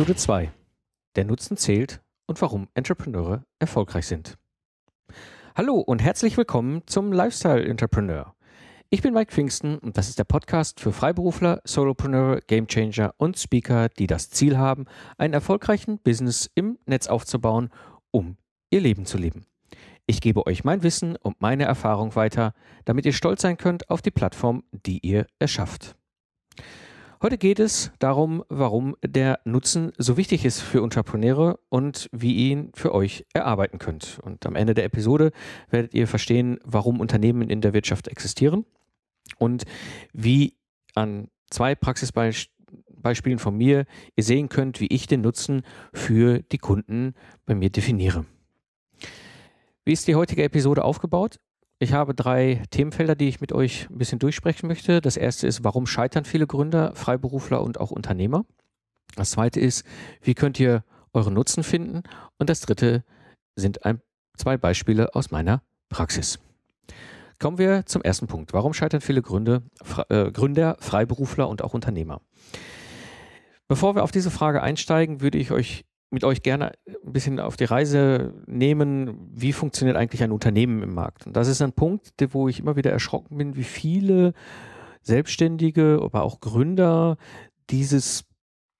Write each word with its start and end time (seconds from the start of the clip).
Episode 0.00 0.16
2. 0.16 0.52
Der 1.14 1.26
Nutzen 1.26 1.58
zählt 1.58 2.00
und 2.26 2.40
warum 2.40 2.68
Entrepreneure 2.72 3.44
erfolgreich 3.58 4.06
sind. 4.06 4.38
Hallo 5.54 5.74
und 5.74 6.00
herzlich 6.00 6.38
willkommen 6.38 6.80
zum 6.86 7.12
Lifestyle 7.12 7.62
Entrepreneur. 7.62 8.34
Ich 8.88 9.02
bin 9.02 9.12
Mike 9.12 9.30
Pfingsten 9.30 9.76
und 9.76 9.98
das 9.98 10.08
ist 10.08 10.18
der 10.18 10.24
Podcast 10.24 10.80
für 10.80 10.92
Freiberufler, 10.92 11.60
Solopreneure, 11.64 12.40
Gamechanger 12.46 13.12
und 13.18 13.38
Speaker, 13.38 13.90
die 13.90 14.06
das 14.06 14.30
Ziel 14.30 14.56
haben, 14.56 14.86
einen 15.18 15.34
erfolgreichen 15.34 15.98
Business 15.98 16.50
im 16.54 16.78
Netz 16.86 17.06
aufzubauen, 17.06 17.68
um 18.10 18.38
ihr 18.70 18.80
Leben 18.80 19.04
zu 19.04 19.18
leben. 19.18 19.44
Ich 20.06 20.22
gebe 20.22 20.46
euch 20.46 20.64
mein 20.64 20.82
Wissen 20.82 21.16
und 21.16 21.42
meine 21.42 21.64
Erfahrung 21.64 22.14
weiter, 22.16 22.54
damit 22.86 23.04
ihr 23.04 23.12
stolz 23.12 23.42
sein 23.42 23.58
könnt 23.58 23.90
auf 23.90 24.00
die 24.00 24.10
Plattform, 24.10 24.64
die 24.72 25.06
ihr 25.06 25.26
erschafft. 25.38 25.99
Heute 27.22 27.36
geht 27.36 27.60
es 27.60 27.92
darum, 27.98 28.42
warum 28.48 28.96
der 29.04 29.40
Nutzen 29.44 29.92
so 29.98 30.16
wichtig 30.16 30.46
ist 30.46 30.62
für 30.62 30.82
Entrepreneure 30.82 31.58
und 31.68 32.08
wie 32.12 32.32
ihr 32.32 32.52
ihn 32.52 32.72
für 32.74 32.94
euch 32.94 33.26
erarbeiten 33.34 33.78
könnt. 33.78 34.18
Und 34.22 34.46
am 34.46 34.56
Ende 34.56 34.72
der 34.72 34.84
Episode 34.86 35.32
werdet 35.68 35.92
ihr 35.92 36.08
verstehen, 36.08 36.58
warum 36.64 36.98
Unternehmen 36.98 37.50
in 37.50 37.60
der 37.60 37.74
Wirtschaft 37.74 38.08
existieren 38.08 38.64
und 39.36 39.64
wie 40.14 40.54
an 40.94 41.28
zwei 41.50 41.74
Praxisbeispielen 41.74 43.38
von 43.38 43.54
mir 43.54 43.84
ihr 44.16 44.24
sehen 44.24 44.48
könnt, 44.48 44.80
wie 44.80 44.88
ich 44.88 45.06
den 45.06 45.20
Nutzen 45.20 45.60
für 45.92 46.38
die 46.40 46.56
Kunden 46.56 47.12
bei 47.44 47.54
mir 47.54 47.68
definiere. 47.68 48.24
Wie 49.84 49.92
ist 49.92 50.08
die 50.08 50.14
heutige 50.14 50.44
Episode 50.44 50.84
aufgebaut? 50.84 51.38
Ich 51.82 51.94
habe 51.94 52.14
drei 52.14 52.62
Themenfelder, 52.70 53.14
die 53.14 53.28
ich 53.28 53.40
mit 53.40 53.54
euch 53.54 53.88
ein 53.88 53.96
bisschen 53.96 54.18
durchsprechen 54.18 54.66
möchte. 54.68 55.00
Das 55.00 55.16
erste 55.16 55.46
ist, 55.46 55.64
warum 55.64 55.86
scheitern 55.86 56.26
viele 56.26 56.46
Gründer, 56.46 56.94
Freiberufler 56.94 57.62
und 57.62 57.80
auch 57.80 57.90
Unternehmer? 57.90 58.44
Das 59.16 59.30
zweite 59.30 59.60
ist, 59.60 59.86
wie 60.20 60.34
könnt 60.34 60.60
ihr 60.60 60.84
euren 61.14 61.32
Nutzen 61.32 61.64
finden? 61.64 62.02
Und 62.38 62.50
das 62.50 62.60
dritte 62.60 63.02
sind 63.56 63.86
ein, 63.86 64.02
zwei 64.36 64.58
Beispiele 64.58 65.14
aus 65.14 65.30
meiner 65.30 65.62
Praxis. 65.88 66.38
Kommen 67.38 67.56
wir 67.56 67.86
zum 67.86 68.02
ersten 68.02 68.26
Punkt. 68.26 68.52
Warum 68.52 68.74
scheitern 68.74 69.00
viele 69.00 69.22
Gründe, 69.22 69.62
äh, 70.10 70.30
Gründer, 70.30 70.76
Freiberufler 70.80 71.48
und 71.48 71.62
auch 71.62 71.72
Unternehmer? 71.72 72.20
Bevor 73.68 73.94
wir 73.94 74.02
auf 74.02 74.12
diese 74.12 74.30
Frage 74.30 74.62
einsteigen, 74.62 75.22
würde 75.22 75.38
ich 75.38 75.50
euch 75.50 75.86
mit 76.10 76.24
euch 76.24 76.42
gerne 76.42 76.72
ein 76.86 77.12
bisschen 77.12 77.38
auf 77.38 77.56
die 77.56 77.64
Reise 77.64 78.34
nehmen, 78.46 79.30
wie 79.32 79.52
funktioniert 79.52 79.96
eigentlich 79.96 80.22
ein 80.22 80.32
Unternehmen 80.32 80.82
im 80.82 80.94
Markt. 80.94 81.26
Und 81.26 81.36
das 81.36 81.48
ist 81.48 81.62
ein 81.62 81.72
Punkt, 81.72 82.12
wo 82.30 82.48
ich 82.48 82.60
immer 82.60 82.76
wieder 82.76 82.90
erschrocken 82.90 83.38
bin, 83.38 83.56
wie 83.56 83.64
viele 83.64 84.32
Selbstständige, 85.02 86.00
aber 86.02 86.22
auch 86.22 86.40
Gründer 86.40 87.16
dieses 87.70 88.24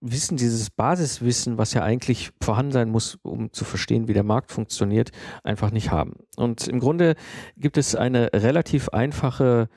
Wissen, 0.01 0.39
dieses 0.39 0.71
Basiswissen, 0.71 1.59
was 1.59 1.75
ja 1.75 1.83
eigentlich 1.83 2.31
vorhanden 2.43 2.73
sein 2.73 2.91
muss, 2.91 3.19
um 3.23 3.53
zu 3.53 3.65
verstehen, 3.65 4.09
wie 4.09 4.15
der 4.15 4.23
Markt 4.23 4.51
funktioniert, 4.51 5.11
einfach 5.45 5.71
nicht 5.71 5.91
haben. 5.91 6.15
Und 6.37 6.67
im 6.69 6.81
Grunde 6.81 7.15
gibt 7.57 7.77
es 7.77 7.95
eine 7.95 8.31
relativ 8.33 8.89
einfache 8.89 9.69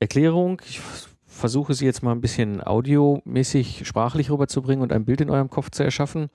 Erklärung. 0.00 0.60
Ich 0.68 0.80
versuche 1.24 1.74
sie 1.74 1.84
jetzt 1.84 2.02
mal 2.02 2.12
ein 2.12 2.20
bisschen 2.20 2.60
audiomäßig 2.60 3.86
sprachlich 3.86 4.30
rüberzubringen 4.30 4.82
und 4.82 4.92
ein 4.92 5.04
Bild 5.04 5.20
in 5.20 5.30
eurem 5.30 5.50
Kopf 5.50 5.70
zu 5.70 5.84
erschaffen. 5.84 6.30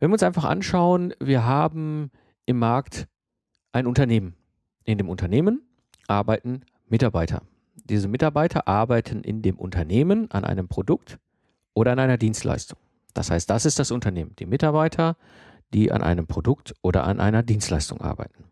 Wenn 0.00 0.08
wir 0.08 0.14
uns 0.14 0.22
einfach 0.22 0.44
anschauen, 0.44 1.14
wir 1.20 1.44
haben 1.44 2.10
im 2.46 2.58
Markt 2.58 3.06
ein 3.70 3.86
Unternehmen. 3.86 4.34
In 4.84 4.96
dem 4.96 5.10
Unternehmen 5.10 5.62
arbeiten 6.08 6.62
Mitarbeiter. 6.88 7.42
Diese 7.84 8.08
Mitarbeiter 8.08 8.66
arbeiten 8.66 9.22
in 9.22 9.42
dem 9.42 9.58
Unternehmen 9.58 10.30
an 10.30 10.44
einem 10.46 10.68
Produkt 10.68 11.18
oder 11.74 11.92
an 11.92 11.98
einer 11.98 12.16
Dienstleistung. 12.16 12.78
Das 13.12 13.30
heißt, 13.30 13.50
das 13.50 13.66
ist 13.66 13.78
das 13.78 13.90
Unternehmen. 13.90 14.34
Die 14.38 14.46
Mitarbeiter, 14.46 15.16
die 15.74 15.92
an 15.92 16.02
einem 16.02 16.26
Produkt 16.26 16.74
oder 16.80 17.04
an 17.04 17.20
einer 17.20 17.42
Dienstleistung 17.42 18.00
arbeiten. 18.00 18.44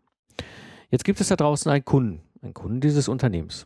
Jetzt 0.91 1.03
gibt 1.03 1.19
es 1.19 1.29
da 1.29 1.35
draußen 1.35 1.71
einen 1.71 1.83
Kunden, 1.83 2.21
einen 2.43 2.53
Kunden 2.53 2.79
dieses 2.79 3.07
Unternehmens. 3.07 3.65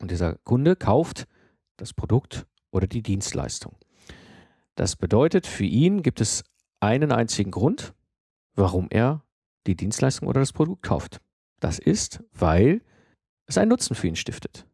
Und 0.00 0.10
dieser 0.10 0.36
Kunde 0.44 0.76
kauft 0.76 1.26
das 1.76 1.92
Produkt 1.92 2.46
oder 2.70 2.86
die 2.86 3.02
Dienstleistung. 3.02 3.76
Das 4.76 4.96
bedeutet, 4.96 5.46
für 5.46 5.64
ihn 5.64 6.02
gibt 6.02 6.22
es 6.22 6.42
einen 6.82 7.12
einzigen 7.12 7.50
Grund, 7.50 7.94
warum 8.54 8.88
er 8.90 9.22
die 9.66 9.76
Dienstleistung 9.76 10.28
oder 10.28 10.40
das 10.40 10.52
Produkt 10.52 10.82
kauft. 10.82 11.20
Das 11.60 11.78
ist, 11.78 12.22
weil 12.32 12.82
es 13.46 13.56
einen 13.56 13.68
Nutzen 13.68 13.94
für 13.94 14.08
ihn 14.08 14.16
stiftet. 14.16 14.66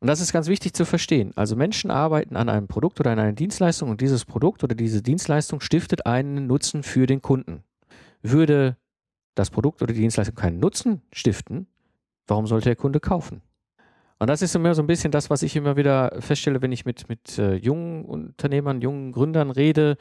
Und 0.00 0.08
das 0.08 0.20
ist 0.20 0.32
ganz 0.32 0.48
wichtig 0.48 0.72
zu 0.72 0.84
verstehen. 0.84 1.32
Also 1.36 1.54
Menschen 1.54 1.90
arbeiten 1.90 2.36
an 2.36 2.48
einem 2.48 2.66
Produkt 2.66 2.98
oder 2.98 3.12
an 3.12 3.18
einer 3.18 3.34
Dienstleistung 3.34 3.90
und 3.90 4.00
dieses 4.00 4.24
Produkt 4.24 4.64
oder 4.64 4.74
diese 4.74 5.02
Dienstleistung 5.02 5.60
stiftet 5.60 6.06
einen 6.06 6.46
Nutzen 6.46 6.82
für 6.82 7.06
den 7.06 7.22
Kunden. 7.22 7.62
Würde 8.22 8.76
das 9.34 9.50
Produkt 9.50 9.82
oder 9.82 9.92
die 9.92 10.00
Dienstleistung 10.00 10.34
keinen 10.34 10.58
Nutzen 10.58 11.02
stiften, 11.12 11.66
warum 12.26 12.46
sollte 12.46 12.70
der 12.70 12.76
Kunde 12.76 12.98
kaufen? 12.98 13.42
Und 14.22 14.28
das 14.28 14.40
ist 14.40 14.54
immer 14.54 14.72
so 14.72 14.84
ein 14.84 14.86
bisschen 14.86 15.10
das, 15.10 15.30
was 15.30 15.42
ich 15.42 15.56
immer 15.56 15.76
wieder 15.76 16.16
feststelle, 16.20 16.62
wenn 16.62 16.70
ich 16.70 16.84
mit, 16.84 17.08
mit 17.08 17.40
äh, 17.40 17.56
jungen 17.56 18.04
Unternehmern, 18.04 18.80
jungen 18.80 19.10
Gründern 19.10 19.50
rede, 19.50 19.96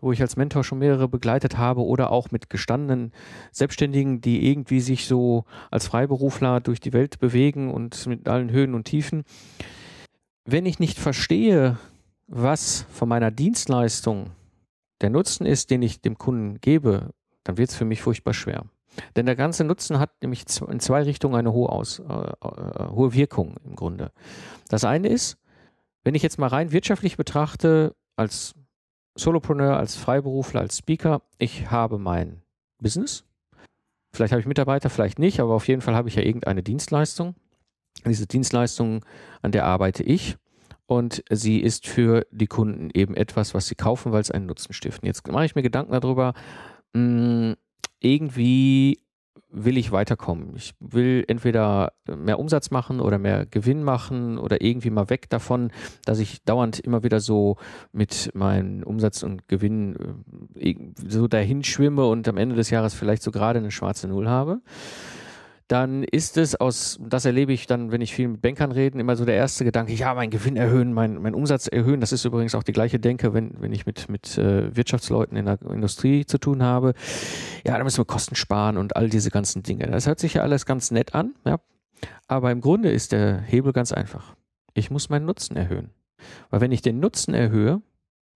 wo 0.00 0.12
ich 0.12 0.22
als 0.22 0.36
Mentor 0.36 0.64
schon 0.64 0.78
mehrere 0.78 1.08
begleitet 1.08 1.58
habe 1.58 1.84
oder 1.84 2.10
auch 2.10 2.30
mit 2.30 2.48
gestandenen 2.48 3.12
Selbstständigen, 3.52 4.22
die 4.22 4.50
irgendwie 4.50 4.80
sich 4.80 5.04
so 5.04 5.44
als 5.70 5.88
Freiberufler 5.88 6.60
durch 6.60 6.80
die 6.80 6.94
Welt 6.94 7.18
bewegen 7.18 7.70
und 7.70 8.06
mit 8.06 8.26
allen 8.30 8.50
Höhen 8.50 8.72
und 8.72 8.84
Tiefen. 8.84 9.24
Wenn 10.46 10.64
ich 10.64 10.78
nicht 10.78 10.98
verstehe, 10.98 11.76
was 12.28 12.86
von 12.90 13.10
meiner 13.10 13.30
Dienstleistung 13.30 14.30
der 15.02 15.10
Nutzen 15.10 15.44
ist, 15.44 15.70
den 15.70 15.82
ich 15.82 16.00
dem 16.00 16.16
Kunden 16.16 16.62
gebe, 16.62 17.10
dann 17.44 17.58
wird 17.58 17.68
es 17.68 17.76
für 17.76 17.84
mich 17.84 18.00
furchtbar 18.00 18.32
schwer. 18.32 18.64
Denn 19.14 19.26
der 19.26 19.36
ganze 19.36 19.64
Nutzen 19.64 19.98
hat 19.98 20.10
nämlich 20.22 20.44
in 20.68 20.80
zwei 20.80 21.02
Richtungen 21.02 21.34
eine 21.34 21.52
hohe, 21.52 21.70
Aus, 21.70 21.98
äh, 21.98 22.02
äh, 22.02 22.88
hohe 22.90 23.12
Wirkung 23.14 23.56
im 23.64 23.76
Grunde. 23.76 24.12
Das 24.68 24.84
eine 24.84 25.08
ist, 25.08 25.38
wenn 26.04 26.14
ich 26.14 26.22
jetzt 26.22 26.38
mal 26.38 26.48
rein 26.48 26.72
wirtschaftlich 26.72 27.16
betrachte, 27.16 27.94
als 28.16 28.54
Solopreneur, 29.16 29.76
als 29.76 29.96
Freiberufler, 29.96 30.60
als 30.60 30.78
Speaker, 30.78 31.22
ich 31.38 31.70
habe 31.70 31.98
mein 31.98 32.42
Business. 32.78 33.24
Vielleicht 34.14 34.32
habe 34.32 34.40
ich 34.40 34.46
Mitarbeiter, 34.46 34.88
vielleicht 34.88 35.18
nicht, 35.18 35.40
aber 35.40 35.54
auf 35.54 35.68
jeden 35.68 35.82
Fall 35.82 35.94
habe 35.94 36.08
ich 36.08 36.14
ja 36.14 36.22
irgendeine 36.22 36.62
Dienstleistung. 36.62 37.34
Diese 38.04 38.26
Dienstleistung, 38.26 39.04
an 39.42 39.52
der 39.52 39.64
arbeite 39.64 40.02
ich 40.02 40.36
und 40.86 41.24
sie 41.30 41.60
ist 41.60 41.86
für 41.86 42.26
die 42.30 42.46
Kunden 42.46 42.90
eben 42.94 43.14
etwas, 43.14 43.54
was 43.54 43.66
sie 43.66 43.74
kaufen, 43.74 44.12
weil 44.12 44.20
es 44.20 44.30
einen 44.30 44.46
Nutzen 44.46 44.72
stiften. 44.72 45.06
Jetzt 45.06 45.26
mache 45.26 45.44
ich 45.44 45.54
mir 45.54 45.62
Gedanken 45.62 45.92
darüber, 45.92 46.34
mh, 46.92 47.00
hm, 47.00 47.56
irgendwie 48.06 49.00
will 49.50 49.78
ich 49.78 49.92
weiterkommen. 49.92 50.54
Ich 50.56 50.74
will 50.80 51.24
entweder 51.28 51.92
mehr 52.06 52.38
Umsatz 52.38 52.70
machen 52.70 53.00
oder 53.00 53.18
mehr 53.18 53.46
Gewinn 53.46 53.82
machen 53.82 54.38
oder 54.38 54.60
irgendwie 54.60 54.90
mal 54.90 55.08
weg 55.08 55.30
davon, 55.30 55.70
dass 56.04 56.18
ich 56.18 56.42
dauernd 56.44 56.78
immer 56.80 57.02
wieder 57.02 57.20
so 57.20 57.56
mit 57.92 58.30
meinem 58.34 58.82
Umsatz 58.82 59.22
und 59.22 59.48
Gewinn 59.48 59.96
äh, 60.56 60.74
so 61.08 61.26
dahin 61.26 61.64
schwimme 61.64 62.06
und 62.06 62.28
am 62.28 62.36
Ende 62.36 62.56
des 62.56 62.70
Jahres 62.70 62.94
vielleicht 62.94 63.22
so 63.22 63.30
gerade 63.30 63.58
eine 63.58 63.70
schwarze 63.70 64.08
Null 64.08 64.28
habe 64.28 64.60
dann 65.68 66.04
ist 66.04 66.36
es 66.36 66.54
aus, 66.54 66.98
das 67.02 67.24
erlebe 67.24 67.52
ich 67.52 67.66
dann, 67.66 67.90
wenn 67.90 68.00
ich 68.00 68.14
viel 68.14 68.28
mit 68.28 68.40
Bankern 68.40 68.70
rede, 68.70 68.98
immer 69.00 69.16
so 69.16 69.24
der 69.24 69.34
erste 69.34 69.64
Gedanke, 69.64 69.92
ja, 69.92 70.14
mein 70.14 70.30
Gewinn 70.30 70.56
erhöhen, 70.56 70.92
mein, 70.92 71.20
mein 71.20 71.34
Umsatz 71.34 71.66
erhöhen. 71.66 72.00
Das 72.00 72.12
ist 72.12 72.24
übrigens 72.24 72.54
auch 72.54 72.62
die 72.62 72.72
gleiche 72.72 73.00
Denke, 73.00 73.34
wenn, 73.34 73.60
wenn 73.60 73.72
ich 73.72 73.84
mit, 73.84 74.08
mit 74.08 74.38
äh, 74.38 74.74
Wirtschaftsleuten 74.76 75.36
in 75.36 75.46
der 75.46 75.60
Industrie 75.62 76.24
zu 76.24 76.38
tun 76.38 76.62
habe. 76.62 76.94
Ja, 77.66 77.76
da 77.76 77.82
müssen 77.82 77.98
wir 77.98 78.04
Kosten 78.04 78.36
sparen 78.36 78.76
und 78.76 78.94
all 78.94 79.08
diese 79.08 79.30
ganzen 79.30 79.64
Dinge. 79.64 79.86
Das 79.88 80.06
hört 80.06 80.20
sich 80.20 80.34
ja 80.34 80.42
alles 80.42 80.66
ganz 80.66 80.90
nett 80.90 81.14
an, 81.14 81.34
ja. 81.44 81.58
Aber 82.28 82.52
im 82.52 82.60
Grunde 82.60 82.90
ist 82.90 83.12
der 83.12 83.40
Hebel 83.40 83.72
ganz 83.72 83.90
einfach. 83.90 84.36
Ich 84.74 84.90
muss 84.90 85.08
meinen 85.08 85.26
Nutzen 85.26 85.56
erhöhen. 85.56 85.90
Weil 86.50 86.60
wenn 86.60 86.72
ich 86.72 86.82
den 86.82 87.00
Nutzen 87.00 87.34
erhöhe, 87.34 87.80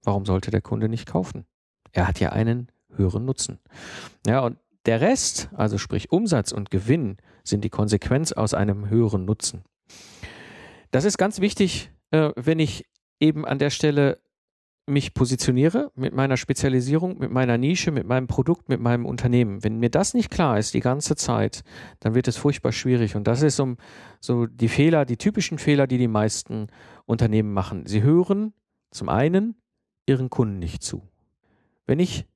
warum 0.02 0.24
sollte 0.26 0.50
der 0.50 0.62
Kunde 0.62 0.88
nicht 0.88 1.06
kaufen? 1.06 1.44
Er 1.92 2.08
hat 2.08 2.18
ja 2.20 2.30
einen 2.30 2.70
höheren 2.96 3.24
Nutzen. 3.24 3.58
Ja, 4.26 4.40
und 4.40 4.56
der 4.86 5.00
Rest, 5.00 5.50
also 5.54 5.78
sprich 5.78 6.10
Umsatz 6.10 6.52
und 6.52 6.70
Gewinn, 6.70 7.18
sind 7.44 7.64
die 7.64 7.70
Konsequenz 7.70 8.32
aus 8.32 8.54
einem 8.54 8.88
höheren 8.88 9.24
Nutzen. 9.24 9.64
Das 10.90 11.04
ist 11.04 11.18
ganz 11.18 11.40
wichtig, 11.40 11.90
äh, 12.10 12.30
wenn 12.36 12.58
ich 12.58 12.86
eben 13.20 13.44
an 13.44 13.58
der 13.58 13.70
Stelle 13.70 14.20
mich 14.86 15.14
positioniere 15.14 15.92
mit 15.94 16.14
meiner 16.14 16.36
Spezialisierung, 16.36 17.18
mit 17.18 17.30
meiner 17.30 17.58
Nische, 17.58 17.90
mit 17.92 18.06
meinem 18.06 18.26
Produkt, 18.26 18.68
mit 18.68 18.80
meinem 18.80 19.06
Unternehmen. 19.06 19.62
Wenn 19.62 19.78
mir 19.78 19.90
das 19.90 20.14
nicht 20.14 20.30
klar 20.30 20.58
ist 20.58 20.74
die 20.74 20.80
ganze 20.80 21.16
Zeit, 21.16 21.62
dann 22.00 22.14
wird 22.14 22.28
es 22.28 22.36
furchtbar 22.36 22.72
schwierig. 22.72 23.14
Und 23.14 23.26
das 23.26 23.42
ist 23.42 23.56
so, 23.56 23.76
so 24.20 24.46
die 24.46 24.68
Fehler, 24.68 25.04
die 25.04 25.16
typischen 25.16 25.58
Fehler, 25.58 25.86
die 25.86 25.98
die 25.98 26.08
meisten 26.08 26.68
Unternehmen 27.06 27.52
machen. 27.52 27.86
Sie 27.86 28.02
hören 28.02 28.52
zum 28.90 29.08
einen 29.08 29.54
ihren 30.06 30.28
Kunden 30.28 30.58
nicht 30.58 30.82
zu. 30.82 31.02
Wenn 31.86 32.00
ich 32.00 32.26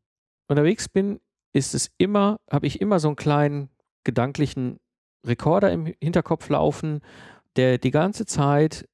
unterwegs 0.46 0.88
bin 0.88 1.20
ist 1.54 1.74
es 1.74 1.90
immer, 1.96 2.38
habe 2.50 2.66
ich 2.66 2.82
immer 2.82 2.98
so 2.98 3.08
einen 3.08 3.16
kleinen 3.16 3.70
gedanklichen 4.02 4.80
Rekorder 5.24 5.72
im 5.72 5.86
Hinterkopf 6.02 6.50
laufen, 6.50 7.00
der 7.56 7.78
die 7.78 7.90
ganze 7.90 8.26
Zeit 8.26 8.86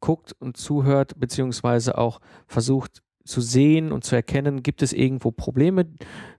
guckt 0.00 0.34
und 0.38 0.56
zuhört, 0.56 1.18
beziehungsweise 1.18 1.98
auch 1.98 2.20
versucht, 2.46 3.02
zu 3.24 3.40
sehen 3.40 3.92
und 3.92 4.04
zu 4.04 4.16
erkennen, 4.16 4.62
gibt 4.62 4.82
es 4.82 4.92
irgendwo 4.92 5.30
Probleme, 5.30 5.86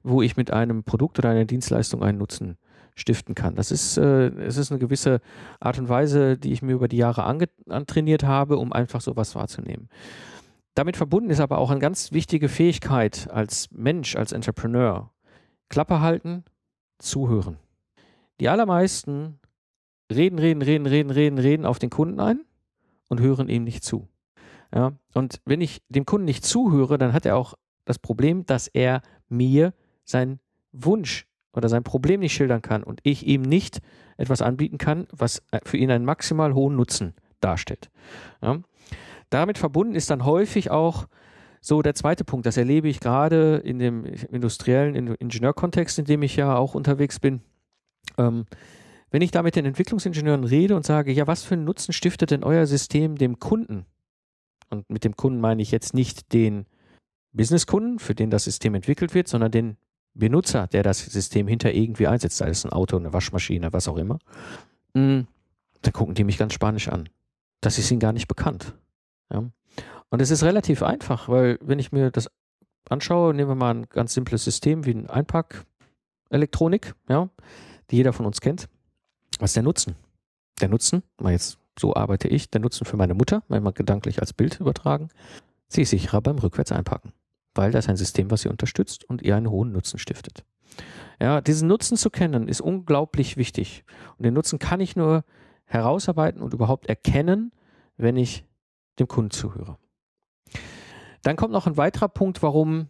wo 0.03 0.21
ich 0.21 0.35
mit 0.35 0.51
einem 0.51 0.83
Produkt 0.83 1.17
oder 1.19 1.29
einer 1.29 1.45
Dienstleistung 1.45 2.03
einen 2.03 2.17
Nutzen 2.17 2.57
stiften 2.95 3.35
kann. 3.35 3.55
Das 3.55 3.71
ist, 3.71 3.97
äh, 3.97 4.27
es 4.43 4.57
ist 4.57 4.71
eine 4.71 4.79
gewisse 4.79 5.21
Art 5.59 5.79
und 5.79 5.89
Weise, 5.89 6.37
die 6.37 6.51
ich 6.51 6.61
mir 6.61 6.73
über 6.73 6.87
die 6.87 6.97
Jahre 6.97 7.23
antrainiert 7.23 8.23
habe, 8.23 8.57
um 8.57 8.73
einfach 8.73 9.01
sowas 9.01 9.33
wahrzunehmen. 9.33 9.89
Damit 10.75 10.97
verbunden 10.97 11.29
ist 11.29 11.39
aber 11.39 11.57
auch 11.57 11.71
eine 11.71 11.79
ganz 11.79 12.11
wichtige 12.11 12.49
Fähigkeit 12.49 13.29
als 13.31 13.69
Mensch, 13.71 14.15
als 14.15 14.31
Entrepreneur. 14.31 15.12
Klappe 15.69 16.01
halten, 16.01 16.43
zuhören. 16.99 17.57
Die 18.39 18.49
allermeisten 18.49 19.39
reden, 20.11 20.39
reden, 20.39 20.61
reden, 20.61 20.85
reden, 20.85 21.11
reden, 21.11 21.39
reden 21.39 21.65
auf 21.65 21.79
den 21.79 21.89
Kunden 21.89 22.19
ein 22.19 22.41
und 23.09 23.19
hören 23.19 23.49
ihm 23.49 23.63
nicht 23.63 23.83
zu. 23.83 24.07
Ja, 24.73 24.93
und 25.13 25.39
wenn 25.45 25.61
ich 25.61 25.83
dem 25.89 26.05
Kunden 26.05 26.25
nicht 26.25 26.45
zuhöre, 26.45 26.97
dann 26.97 27.13
hat 27.13 27.25
er 27.25 27.37
auch 27.37 27.53
das 27.85 27.99
Problem, 27.99 28.45
dass 28.45 28.67
er 28.67 29.01
mir 29.29 29.73
seinen 30.03 30.39
Wunsch 30.71 31.27
oder 31.53 31.69
sein 31.69 31.83
Problem 31.83 32.21
nicht 32.21 32.33
schildern 32.33 32.61
kann 32.61 32.83
und 32.83 32.99
ich 33.03 33.27
ihm 33.27 33.43
nicht 33.43 33.81
etwas 34.17 34.41
anbieten 34.41 34.77
kann, 34.77 35.07
was 35.11 35.43
für 35.63 35.77
ihn 35.77 35.91
einen 35.91 36.05
maximal 36.05 36.53
hohen 36.53 36.75
Nutzen 36.75 37.13
darstellt. 37.39 37.91
Ja. 38.41 38.59
Damit 39.29 39.57
verbunden 39.57 39.95
ist 39.95 40.09
dann 40.09 40.25
häufig 40.25 40.71
auch 40.71 41.07
so 41.65 41.81
der 41.81 41.95
zweite 41.95 42.25
Punkt, 42.25 42.45
das 42.45 42.57
erlebe 42.57 42.89
ich 42.89 42.99
gerade 42.99 43.55
in 43.55 43.79
dem 43.79 44.03
industriellen 44.03 44.95
Ingenieurkontext, 44.95 45.97
in 45.97 46.03
dem 46.03 46.21
ich 46.21 46.35
ja 46.35 46.57
auch 46.57 46.75
unterwegs 46.75 47.21
bin. 47.21 47.39
Ähm, 48.17 48.45
wenn 49.11 49.21
ich 49.21 49.31
da 49.31 49.43
mit 49.43 49.55
den 49.55 49.65
Entwicklungsingenieuren 49.65 50.43
rede 50.43 50.75
und 50.75 50.85
sage, 50.85 51.13
ja, 51.13 51.25
was 51.25 51.43
für 51.43 51.53
einen 51.53 51.63
Nutzen 51.63 51.93
stiftet 51.93 52.31
denn 52.31 52.43
euer 52.43 52.65
System 52.65 53.15
dem 53.15 53.39
Kunden? 53.39 53.85
Und 54.69 54.89
mit 54.89 55.05
dem 55.05 55.15
Kunden 55.15 55.39
meine 55.39 55.61
ich 55.61 55.71
jetzt 55.71 55.93
nicht 55.93 56.33
den 56.33 56.65
Businesskunden, 57.31 57.97
für 57.99 58.13
den 58.13 58.29
das 58.29 58.43
System 58.43 58.75
entwickelt 58.75 59.13
wird, 59.13 59.29
sondern 59.29 59.51
den 59.51 59.77
Benutzer, 60.13 60.67
der 60.67 60.83
das 60.83 61.05
System 61.05 61.47
hinter 61.47 61.73
irgendwie 61.73 62.07
einsetzt, 62.07 62.37
sei 62.37 62.49
es 62.49 62.65
ein 62.65 62.73
Auto, 62.73 62.97
eine 62.97 63.13
Waschmaschine, 63.13 63.71
was 63.71 63.87
auch 63.87 63.97
immer. 63.97 64.19
Hm, 64.95 65.27
dann 65.81 65.93
gucken 65.93 66.13
die 66.13 66.25
mich 66.25 66.37
ganz 66.37 66.53
spanisch 66.53 66.89
an. 66.89 67.07
Das 67.61 67.77
ist 67.77 67.89
ihnen 67.89 68.01
gar 68.01 68.11
nicht 68.11 68.27
bekannt. 68.27 68.75
Ja? 69.31 69.49
Und 70.09 70.21
es 70.21 70.31
ist 70.31 70.43
relativ 70.43 70.83
einfach, 70.83 71.29
weil 71.29 71.57
wenn 71.61 71.79
ich 71.79 71.91
mir 71.91 72.11
das 72.11 72.29
anschaue, 72.89 73.33
nehmen 73.33 73.49
wir 73.49 73.55
mal 73.55 73.73
ein 73.73 73.89
ganz 73.89 74.13
simples 74.13 74.43
System 74.43 74.85
wie 74.85 74.91
ein 74.91 75.09
Einpack-Elektronik, 75.09 76.93
ja, 77.09 77.29
die 77.89 77.97
jeder 77.97 78.13
von 78.13 78.25
uns 78.25 78.41
kennt. 78.41 78.69
Was 79.39 79.51
ist 79.51 79.55
der 79.55 79.63
Nutzen? 79.63 79.95
Der 80.61 80.69
Nutzen, 80.69 81.03
mal 81.19 81.31
jetzt 81.31 81.57
so 81.79 81.95
arbeite 81.95 82.27
ich, 82.27 82.49
der 82.49 82.61
Nutzen 82.61 82.85
für 82.85 82.97
meine 82.97 83.15
Mutter, 83.15 83.43
manchmal 83.47 83.73
gedanklich 83.73 84.19
als 84.19 84.33
Bild 84.33 84.59
übertragen, 84.59 85.09
sie 85.67 85.81
ist 85.81 85.89
sicherer 85.89 86.21
beim 86.21 86.37
rückwärts 86.37 86.71
einpacken, 86.71 87.13
weil 87.55 87.71
das 87.71 87.89
ein 87.89 87.97
System, 87.97 88.29
was 88.29 88.41
sie 88.41 88.49
unterstützt 88.49 89.03
und 89.05 89.21
ihr 89.21 89.35
einen 89.35 89.49
hohen 89.49 89.71
Nutzen 89.71 89.97
stiftet. 89.97 90.43
Ja, 91.19 91.41
diesen 91.41 91.67
Nutzen 91.67 91.97
zu 91.97 92.09
kennen 92.09 92.47
ist 92.47 92.61
unglaublich 92.61 93.37
wichtig. 93.37 93.83
Und 94.17 94.25
den 94.25 94.33
Nutzen 94.33 94.59
kann 94.59 94.79
ich 94.79 94.95
nur 94.95 95.23
herausarbeiten 95.65 96.41
und 96.41 96.53
überhaupt 96.53 96.87
erkennen, 96.87 97.51
wenn 97.97 98.17
ich 98.17 98.45
dem 98.99 99.07
Kunden 99.07 99.31
zuhöre. 99.31 99.77
Dann 101.23 101.35
kommt 101.35 101.53
noch 101.53 101.67
ein 101.67 101.77
weiterer 101.77 102.09
Punkt, 102.09 102.43
warum 102.43 102.87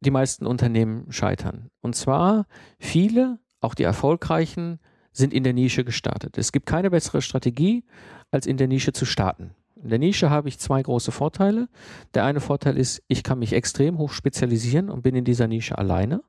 die 0.00 0.10
meisten 0.10 0.46
Unternehmen 0.46 1.10
scheitern. 1.12 1.68
Und 1.80 1.94
zwar 1.94 2.46
viele, 2.78 3.38
auch 3.60 3.74
die 3.74 3.82
erfolgreichen, 3.84 4.80
sind 5.12 5.34
in 5.34 5.44
der 5.44 5.52
Nische 5.52 5.84
gestartet. 5.84 6.38
Es 6.38 6.52
gibt 6.52 6.66
keine 6.66 6.90
bessere 6.90 7.22
Strategie, 7.22 7.84
als 8.30 8.46
in 8.46 8.56
der 8.56 8.68
Nische 8.68 8.92
zu 8.92 9.04
starten. 9.04 9.54
In 9.82 9.90
der 9.90 9.98
Nische 9.98 10.30
habe 10.30 10.48
ich 10.48 10.58
zwei 10.58 10.82
große 10.82 11.12
Vorteile. 11.12 11.68
Der 12.14 12.24
eine 12.24 12.40
Vorteil 12.40 12.78
ist, 12.78 13.02
ich 13.08 13.22
kann 13.22 13.40
mich 13.40 13.52
extrem 13.52 13.98
hoch 13.98 14.12
spezialisieren 14.12 14.88
und 14.88 15.02
bin 15.02 15.14
in 15.14 15.24
dieser 15.24 15.48
Nische 15.48 15.76
alleine. 15.76 16.22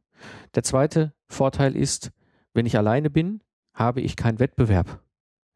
Der 0.56 0.64
zweite 0.64 1.14
Vorteil 1.28 1.76
ist, 1.76 2.12
wenn 2.54 2.66
ich 2.66 2.78
alleine 2.78 3.10
bin, 3.10 3.42
habe 3.74 4.02
ich 4.02 4.16
keinen 4.16 4.40
Wettbewerb. 4.40 5.00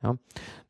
Ja? 0.02 0.18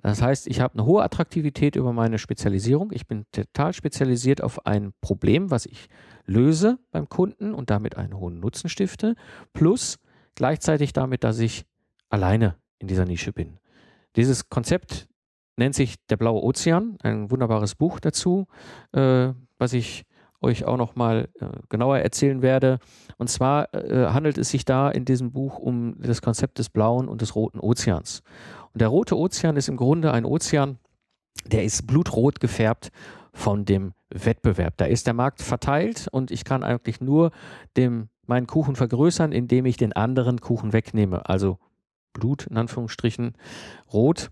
Das 0.02 0.22
heißt, 0.22 0.48
ich 0.48 0.60
habe 0.60 0.76
eine 0.76 0.86
hohe 0.86 1.04
Attraktivität 1.04 1.76
über 1.76 1.94
meine 1.94 2.18
Spezialisierung. 2.18 2.92
Ich 2.94 3.08
bin 3.08 3.26
total 3.32 3.74
spezialisiert 3.74 4.42
auf 4.42 4.66
ein 4.66 4.94
Problem, 5.02 5.52
was 5.52 5.66
ich 5.66 5.88
löse 6.26 6.80
beim 6.92 7.10
Kunden 7.10 7.54
und 7.54 7.70
damit 7.70 7.98
einen 7.98 8.18
hohen 8.18 8.40
Nutzen 8.40 8.70
stifte. 8.70 9.16
Plus 9.54 10.00
gleichzeitig 10.36 10.94
damit, 10.94 11.24
dass 11.24 11.40
ich 11.40 11.66
alleine 12.10 12.56
in 12.80 12.88
dieser 12.88 13.06
Nische 13.06 13.34
bin. 13.34 13.60
Dieses 14.16 14.50
Konzept 14.50 15.08
nennt 15.58 15.76
sich 15.76 15.96
Der 16.10 16.18
blaue 16.18 16.44
Ozean, 16.44 16.98
ein 17.02 17.32
wunderbares 17.32 17.76
Buch 17.76 18.00
dazu, 18.00 18.48
äh, 18.94 19.34
was 19.58 19.74
ich 19.74 20.06
euch 20.42 20.66
auch 20.66 20.78
nochmal 20.78 21.30
äh, 21.40 21.48
genauer 21.70 21.98
erzählen 22.00 22.42
werde. 22.42 22.80
Und 23.18 23.30
zwar 23.30 23.74
äh, 23.74 24.08
handelt 24.08 24.38
es 24.38 24.50
sich 24.50 24.66
da 24.66 24.90
in 24.90 25.06
diesem 25.06 25.32
Buch 25.32 25.58
um 25.58 25.96
das 26.00 26.22
Konzept 26.22 26.60
des 26.60 26.70
blauen 26.70 27.08
und 27.08 27.22
des 27.22 27.36
roten 27.36 27.60
Ozeans. 27.60 28.22
Und 28.78 28.82
der 28.82 28.90
rote 28.90 29.18
Ozean 29.18 29.58
ist 29.58 29.70
im 29.70 29.76
Grunde 29.76 30.14
ein 30.14 30.24
Ozean, 30.24 30.78
der 31.48 31.64
ist 31.64 31.88
blutrot 31.88 32.40
gefärbt 32.40 32.92
von 33.34 33.66
dem 33.66 33.94
Wettbewerb. 34.12 34.76
Da 34.78 34.86
ist 34.86 35.08
der 35.08 35.16
Markt 35.16 35.42
verteilt 35.42 36.08
und 36.12 36.30
ich 36.30 36.44
kann 36.44 36.64
eigentlich 36.64 37.02
nur 37.02 37.32
dem, 37.76 38.10
meinen 38.28 38.46
Kuchen 38.46 38.76
vergrößern, 38.76 39.32
indem 39.32 39.66
ich 39.66 39.78
den 39.78 39.94
anderen 39.94 40.42
Kuchen 40.42 40.74
wegnehme. 40.74 41.28
Also 41.28 41.58
Blut 42.14 42.46
in 42.46 42.56
Anführungsstrichen 42.56 43.34
rot. 43.92 44.30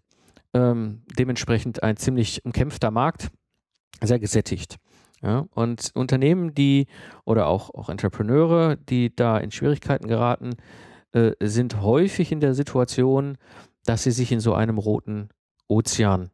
Ähm, 0.53 1.01
dementsprechend 1.17 1.81
ein 1.81 1.97
ziemlich 1.97 2.45
umkämpfter 2.45 2.91
Markt, 2.91 3.31
sehr 4.03 4.19
gesättigt. 4.19 4.75
Ja, 5.23 5.47
und 5.55 5.89
Unternehmen, 5.95 6.53
die 6.53 6.85
oder 7.23 7.47
auch, 7.47 7.73
auch 7.73 7.89
Entrepreneure, 7.89 8.75
die 8.75 9.15
da 9.15 9.39
in 9.39 9.49
Schwierigkeiten 9.49 10.07
geraten, 10.07 10.51
äh, 11.13 11.31
sind 11.39 11.81
häufig 11.81 12.31
in 12.31 12.41
der 12.41 12.53
Situation, 12.53 13.39
dass 13.85 14.03
sie 14.03 14.11
sich 14.11 14.31
in 14.31 14.39
so 14.39 14.53
einem 14.53 14.77
roten 14.77 15.29
Ozean 15.67 16.31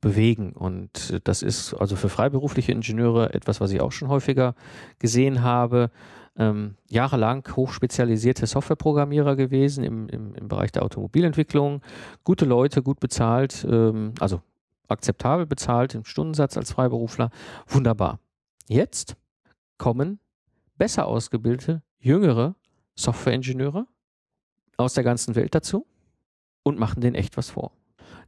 bewegen. 0.00 0.52
Und 0.52 1.20
das 1.24 1.42
ist 1.42 1.74
also 1.74 1.96
für 1.96 2.08
freiberufliche 2.08 2.72
Ingenieure 2.72 3.34
etwas, 3.34 3.60
was 3.60 3.72
ich 3.72 3.80
auch 3.80 3.92
schon 3.92 4.08
häufiger 4.08 4.54
gesehen 4.98 5.42
habe. 5.42 5.90
Ähm, 6.36 6.76
jahrelang 6.88 7.44
hochspezialisierte 7.56 8.46
Softwareprogrammierer 8.46 9.34
gewesen 9.34 9.82
im, 9.82 10.08
im, 10.08 10.34
im, 10.36 10.46
Bereich 10.48 10.70
der 10.70 10.84
Automobilentwicklung. 10.84 11.82
Gute 12.22 12.44
Leute, 12.44 12.80
gut 12.82 13.00
bezahlt, 13.00 13.66
ähm, 13.68 14.14
also 14.20 14.40
akzeptabel 14.86 15.46
bezahlt 15.46 15.96
im 15.96 16.04
Stundensatz 16.04 16.56
als 16.56 16.72
Freiberufler. 16.72 17.30
Wunderbar. 17.66 18.20
Jetzt 18.68 19.16
kommen 19.78 20.20
besser 20.76 21.06
ausgebildete, 21.06 21.82
jüngere 21.98 22.54
Softwareingenieure 22.94 23.86
aus 24.76 24.94
der 24.94 25.02
ganzen 25.02 25.34
Welt 25.34 25.56
dazu 25.56 25.86
und 26.68 26.78
machen 26.78 27.00
denen 27.00 27.16
echt 27.16 27.36
was 27.36 27.50
vor. 27.50 27.72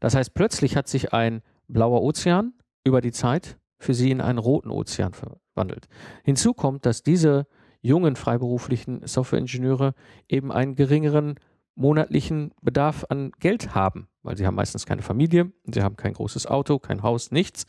Das 0.01 0.15
heißt, 0.15 0.35
plötzlich 0.35 0.77
hat 0.77 0.89
sich 0.89 1.13
ein 1.13 1.43
blauer 1.69 2.03
Ozean 2.03 2.55
über 2.85 3.01
die 3.01 3.13
Zeit 3.13 3.59
für 3.79 3.95
sie 3.95 4.11
in 4.11 4.21
einen 4.21 4.39
roten 4.39 4.71
Ozean 4.71 5.13
verwandelt. 5.13 5.89
Hinzu 6.25 6.53
kommt, 6.53 6.87
dass 6.87 7.03
diese 7.03 7.47
jungen 7.83 8.17
freiberuflichen 8.17 9.07
Softwareingenieure 9.07 9.95
eben 10.29 10.53
einen 10.53 10.75
geringeren 10.75 11.37
monatlichen 11.75 12.53
Bedarf 12.61 13.07
an 13.09 13.33
Geld 13.41 13.75
haben, 13.75 14.09
weil 14.23 14.37
sie 14.37 14.47
haben 14.47 14.55
meistens 14.55 14.85
keine 14.85 15.03
Familie, 15.03 15.51
sie 15.65 15.83
haben 15.83 15.97
kein 15.97 16.13
großes 16.13 16.47
Auto, 16.47 16.79
kein 16.79 17.03
Haus, 17.03 17.31
nichts 17.31 17.65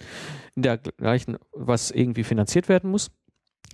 in 0.56 0.64
dergleichen, 0.64 1.38
was 1.54 1.92
irgendwie 1.92 2.26
finanziert 2.26 2.68
werden 2.68 2.92
muss, 2.92 3.10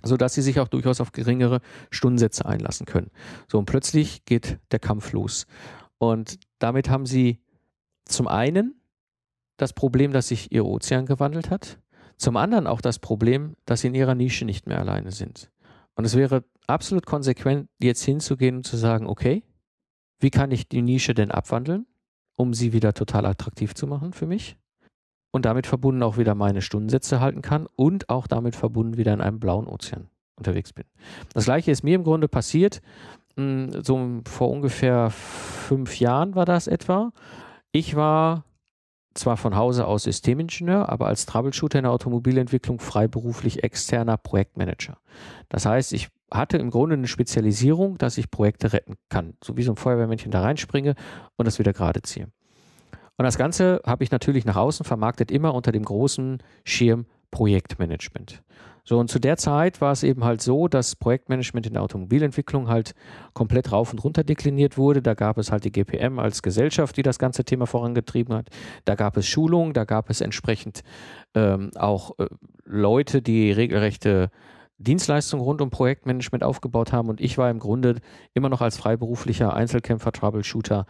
sodass 0.03 0.35
sie 0.35 0.43
sich 0.43 0.59
auch 0.59 0.67
durchaus 0.67 1.01
auf 1.01 1.11
geringere 1.11 1.61
Stundensätze 1.89 2.45
einlassen 2.45 2.85
können. 2.85 3.09
So 3.47 3.57
und 3.57 3.65
plötzlich 3.65 4.25
geht 4.25 4.59
der 4.71 4.79
Kampf 4.79 5.11
los. 5.11 5.47
Und 5.97 6.37
damit 6.59 6.89
haben 6.89 7.05
sie 7.05 7.39
zum 8.05 8.27
einen 8.27 8.79
das 9.57 9.73
Problem, 9.73 10.11
dass 10.11 10.27
sich 10.27 10.51
ihr 10.51 10.65
Ozean 10.65 11.05
gewandelt 11.05 11.49
hat, 11.49 11.79
zum 12.17 12.37
anderen 12.37 12.67
auch 12.67 12.81
das 12.81 12.99
Problem, 12.99 13.55
dass 13.65 13.81
sie 13.81 13.87
in 13.87 13.95
ihrer 13.95 14.15
Nische 14.15 14.45
nicht 14.45 14.67
mehr 14.67 14.79
alleine 14.79 15.11
sind. 15.11 15.51
Und 15.95 16.05
es 16.05 16.15
wäre 16.15 16.43
absolut 16.67 17.05
konsequent, 17.05 17.69
jetzt 17.79 18.03
hinzugehen 18.03 18.57
und 18.57 18.65
zu 18.65 18.77
sagen, 18.77 19.07
okay, 19.07 19.43
wie 20.19 20.29
kann 20.29 20.51
ich 20.51 20.67
die 20.67 20.81
Nische 20.81 21.13
denn 21.13 21.31
abwandeln, 21.31 21.85
um 22.35 22.53
sie 22.53 22.73
wieder 22.73 22.93
total 22.93 23.25
attraktiv 23.25 23.73
zu 23.73 23.87
machen 23.87 24.13
für 24.13 24.27
mich? 24.27 24.57
Und 25.31 25.45
damit 25.45 25.67
verbunden 25.67 26.03
auch 26.03 26.17
wieder 26.17 26.35
meine 26.35 26.61
Stundensätze 26.61 27.19
halten 27.19 27.41
kann 27.41 27.67
und 27.75 28.09
auch 28.09 28.27
damit 28.27 28.55
verbunden 28.55 28.97
wieder 28.97 29.13
in 29.13 29.21
einem 29.21 29.39
blauen 29.39 29.67
Ozean 29.67 30.09
unterwegs 30.35 30.73
bin. 30.73 30.85
Das 31.33 31.45
gleiche 31.45 31.71
ist 31.71 31.83
mir 31.83 31.95
im 31.95 32.03
Grunde 32.03 32.27
passiert, 32.27 32.81
so 33.37 34.21
vor 34.27 34.49
ungefähr 34.49 35.11
fünf 35.11 35.99
Jahren 35.99 36.35
war 36.35 36.45
das 36.45 36.67
etwa. 36.67 37.11
Ich 37.71 37.95
war 37.95 38.43
zwar 39.13 39.37
von 39.37 39.55
Hause 39.55 39.85
aus 39.85 40.03
Systemingenieur, 40.03 40.89
aber 40.89 41.07
als 41.07 41.25
Troubleshooter 41.25 41.79
in 41.79 41.83
der 41.83 41.91
Automobilentwicklung 41.91 42.79
freiberuflich 42.79 43.63
externer 43.63 44.17
Projektmanager. 44.17 44.97
Das 45.49 45.65
heißt, 45.65 45.93
ich 45.93 46.09
hatte 46.31 46.57
im 46.57 46.69
Grunde 46.69 46.95
eine 46.95 47.07
Spezialisierung, 47.07 47.97
dass 47.97 48.17
ich 48.17 48.31
Projekte 48.31 48.73
retten 48.73 48.95
kann. 49.09 49.35
So 49.43 49.57
wie 49.57 49.63
so 49.63 49.71
ein 49.71 49.77
Feuerwehrmännchen 49.77 50.31
da 50.31 50.41
reinspringe 50.41 50.95
und 51.35 51.45
das 51.45 51.59
wieder 51.59 51.73
gerade 51.73 52.01
ziehe. 52.01 52.27
Und 53.17 53.23
das 53.23 53.37
Ganze 53.37 53.81
habe 53.85 54.03
ich 54.03 54.11
natürlich 54.11 54.45
nach 54.45 54.57
außen 54.57 54.85
vermarktet, 54.85 55.31
immer 55.31 55.53
unter 55.53 55.71
dem 55.71 55.83
großen 55.83 56.43
Schirm 56.63 57.05
Projektmanagement. 57.31 58.43
So, 58.87 58.97
und 58.97 59.09
zu 59.09 59.19
der 59.19 59.35
Zeit 59.35 59.81
war 59.81 59.91
es 59.91 60.03
eben 60.03 60.23
halt 60.23 60.41
so, 60.41 60.69
dass 60.69 60.95
Projektmanagement 60.95 61.67
in 61.67 61.73
der 61.73 61.81
Automobilentwicklung 61.81 62.69
halt 62.69 62.95
komplett 63.33 63.73
rauf 63.73 63.91
und 63.91 64.01
runter 64.01 64.23
dekliniert 64.23 64.77
wurde. 64.77 65.01
Da 65.01 65.13
gab 65.13 65.37
es 65.37 65.51
halt 65.51 65.65
die 65.65 65.73
GPM 65.73 66.19
als 66.19 66.41
Gesellschaft, 66.41 66.95
die 66.95 67.01
das 67.01 67.19
ganze 67.19 67.43
Thema 67.43 67.65
vorangetrieben 67.67 68.33
hat. 68.33 68.47
Da 68.85 68.95
gab 68.95 69.17
es 69.17 69.27
Schulungen, 69.27 69.73
da 69.73 69.83
gab 69.83 70.09
es 70.09 70.21
entsprechend 70.21 70.83
ähm, 71.35 71.71
auch 71.75 72.17
äh, 72.17 72.27
Leute, 72.63 73.21
die 73.21 73.51
regelrechte 73.51 74.31
Dienstleistungen 74.77 75.43
rund 75.43 75.59
um 75.59 75.69
Projektmanagement 75.69 76.45
aufgebaut 76.45 76.93
haben. 76.93 77.09
Und 77.09 77.19
ich 77.19 77.37
war 77.37 77.49
im 77.49 77.59
Grunde 77.59 77.97
immer 78.33 78.47
noch 78.47 78.61
als 78.61 78.77
freiberuflicher 78.77 79.53
Einzelkämpfer, 79.53 80.13
Troubleshooter 80.13 80.85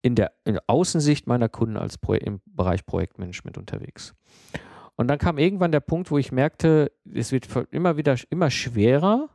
in 0.00 0.14
der, 0.14 0.30
in 0.44 0.60
Außensicht 0.68 1.26
meiner 1.26 1.48
Kunden 1.48 1.76
als 1.76 1.98
Pro 1.98 2.12
im 2.12 2.40
Bereich 2.46 2.86
Projektmanagement 2.86 3.58
unterwegs. 3.58 4.14
Und 4.96 5.08
dann 5.08 5.18
kam 5.18 5.38
irgendwann 5.38 5.72
der 5.72 5.80
Punkt, 5.80 6.10
wo 6.10 6.18
ich 6.18 6.32
merkte, 6.32 6.90
es 7.12 7.32
wird 7.32 7.48
immer 7.70 7.96
wieder 7.96 8.16
immer 8.30 8.50
schwerer, 8.50 9.28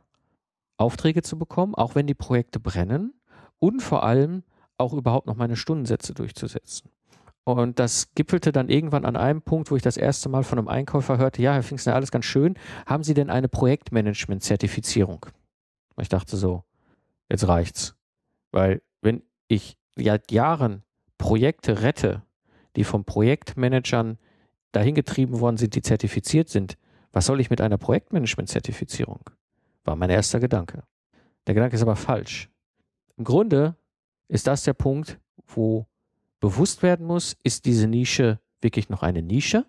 Aufträge 0.76 1.22
zu 1.22 1.38
bekommen, 1.38 1.74
auch 1.74 1.94
wenn 1.94 2.06
die 2.06 2.14
Projekte 2.14 2.58
brennen 2.58 3.14
und 3.58 3.80
vor 3.80 4.02
allem 4.02 4.42
auch 4.76 4.92
überhaupt 4.92 5.28
noch 5.28 5.36
meine 5.36 5.56
Stundensätze 5.56 6.14
durchzusetzen. 6.14 6.90
Und 7.44 7.78
das 7.78 8.14
gipfelte 8.14 8.52
dann 8.52 8.68
irgendwann 8.68 9.04
an 9.04 9.16
einem 9.16 9.42
Punkt, 9.42 9.70
wo 9.70 9.76
ich 9.76 9.82
das 9.82 9.96
erste 9.96 10.28
Mal 10.28 10.44
von 10.44 10.58
einem 10.58 10.68
Einkäufer 10.68 11.18
hörte, 11.18 11.42
ja, 11.42 11.54
Herr 11.54 11.62
Pfingsten, 11.62 11.92
alles 11.92 12.10
ganz 12.10 12.24
schön, 12.24 12.54
haben 12.86 13.02
Sie 13.02 13.14
denn 13.14 13.30
eine 13.30 13.48
Projektmanagement-Zertifizierung? 13.48 15.26
Ich 16.00 16.08
dachte 16.08 16.36
so, 16.36 16.64
jetzt 17.28 17.46
reicht's. 17.46 17.96
Weil 18.52 18.82
wenn 19.00 19.22
ich 19.48 19.76
seit 19.96 20.30
Jahren 20.30 20.84
Projekte 21.18 21.82
rette, 21.82 22.22
die 22.76 22.84
von 22.84 23.04
Projektmanagern 23.04 24.18
dahin 24.72 24.94
getrieben 24.94 25.40
worden 25.40 25.56
sind, 25.56 25.74
die 25.74 25.82
zertifiziert 25.82 26.48
sind, 26.48 26.76
was 27.12 27.26
soll 27.26 27.40
ich 27.40 27.50
mit 27.50 27.60
einer 27.60 27.78
Projektmanagement-Zertifizierung? 27.78 29.30
War 29.84 29.96
mein 29.96 30.10
erster 30.10 30.40
Gedanke. 30.40 30.84
Der 31.46 31.54
Gedanke 31.54 31.76
ist 31.76 31.82
aber 31.82 31.96
falsch. 31.96 32.48
Im 33.16 33.24
Grunde 33.24 33.76
ist 34.28 34.46
das 34.46 34.64
der 34.64 34.72
Punkt, 34.72 35.18
wo 35.46 35.86
bewusst 36.40 36.82
werden 36.82 37.06
muss, 37.06 37.36
ist 37.42 37.66
diese 37.66 37.86
Nische 37.86 38.40
wirklich 38.60 38.88
noch 38.88 39.02
eine 39.02 39.22
Nische 39.22 39.66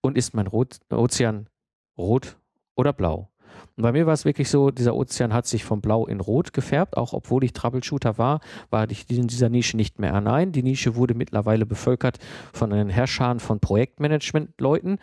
und 0.00 0.18
ist 0.18 0.34
mein 0.34 0.48
Ozean 0.48 1.48
rot 1.96 2.36
oder 2.74 2.92
blau? 2.92 3.31
Und 3.76 3.82
bei 3.82 3.92
mir 3.92 4.06
war 4.06 4.12
es 4.12 4.24
wirklich 4.24 4.50
so, 4.50 4.70
dieser 4.70 4.94
Ozean 4.94 5.32
hat 5.32 5.46
sich 5.46 5.64
von 5.64 5.80
blau 5.80 6.06
in 6.06 6.20
rot 6.20 6.52
gefärbt, 6.52 6.96
auch 6.96 7.12
obwohl 7.12 7.44
ich 7.44 7.52
Troubleshooter 7.52 8.18
war, 8.18 8.40
war 8.70 8.90
ich 8.90 9.08
in 9.10 9.26
dieser 9.26 9.48
Nische 9.48 9.76
nicht 9.76 9.98
mehr 9.98 10.14
allein. 10.14 10.52
Die 10.52 10.62
Nische 10.62 10.96
wurde 10.96 11.14
mittlerweile 11.14 11.66
bevölkert 11.66 12.18
von 12.52 12.72
einem 12.72 12.90
Herrschern 12.90 13.40
von 13.40 13.60
Projektmanagement-Leuten. 13.60 14.98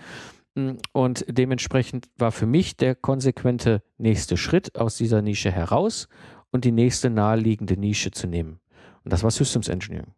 Und 0.91 1.25
dementsprechend 1.27 2.09
war 2.17 2.31
für 2.31 2.45
mich 2.45 2.75
der 2.77 2.95
konsequente 2.95 3.81
nächste 3.97 4.37
Schritt 4.37 4.77
aus 4.77 4.97
dieser 4.97 5.21
Nische 5.21 5.51
heraus 5.51 6.07
und 6.51 6.65
die 6.65 6.71
nächste 6.71 7.09
naheliegende 7.09 7.77
Nische 7.77 8.11
zu 8.11 8.27
nehmen. 8.27 8.59
Und 9.03 9.13
das 9.13 9.23
war 9.23 9.31
Systems 9.31 9.67
Engineering. 9.67 10.13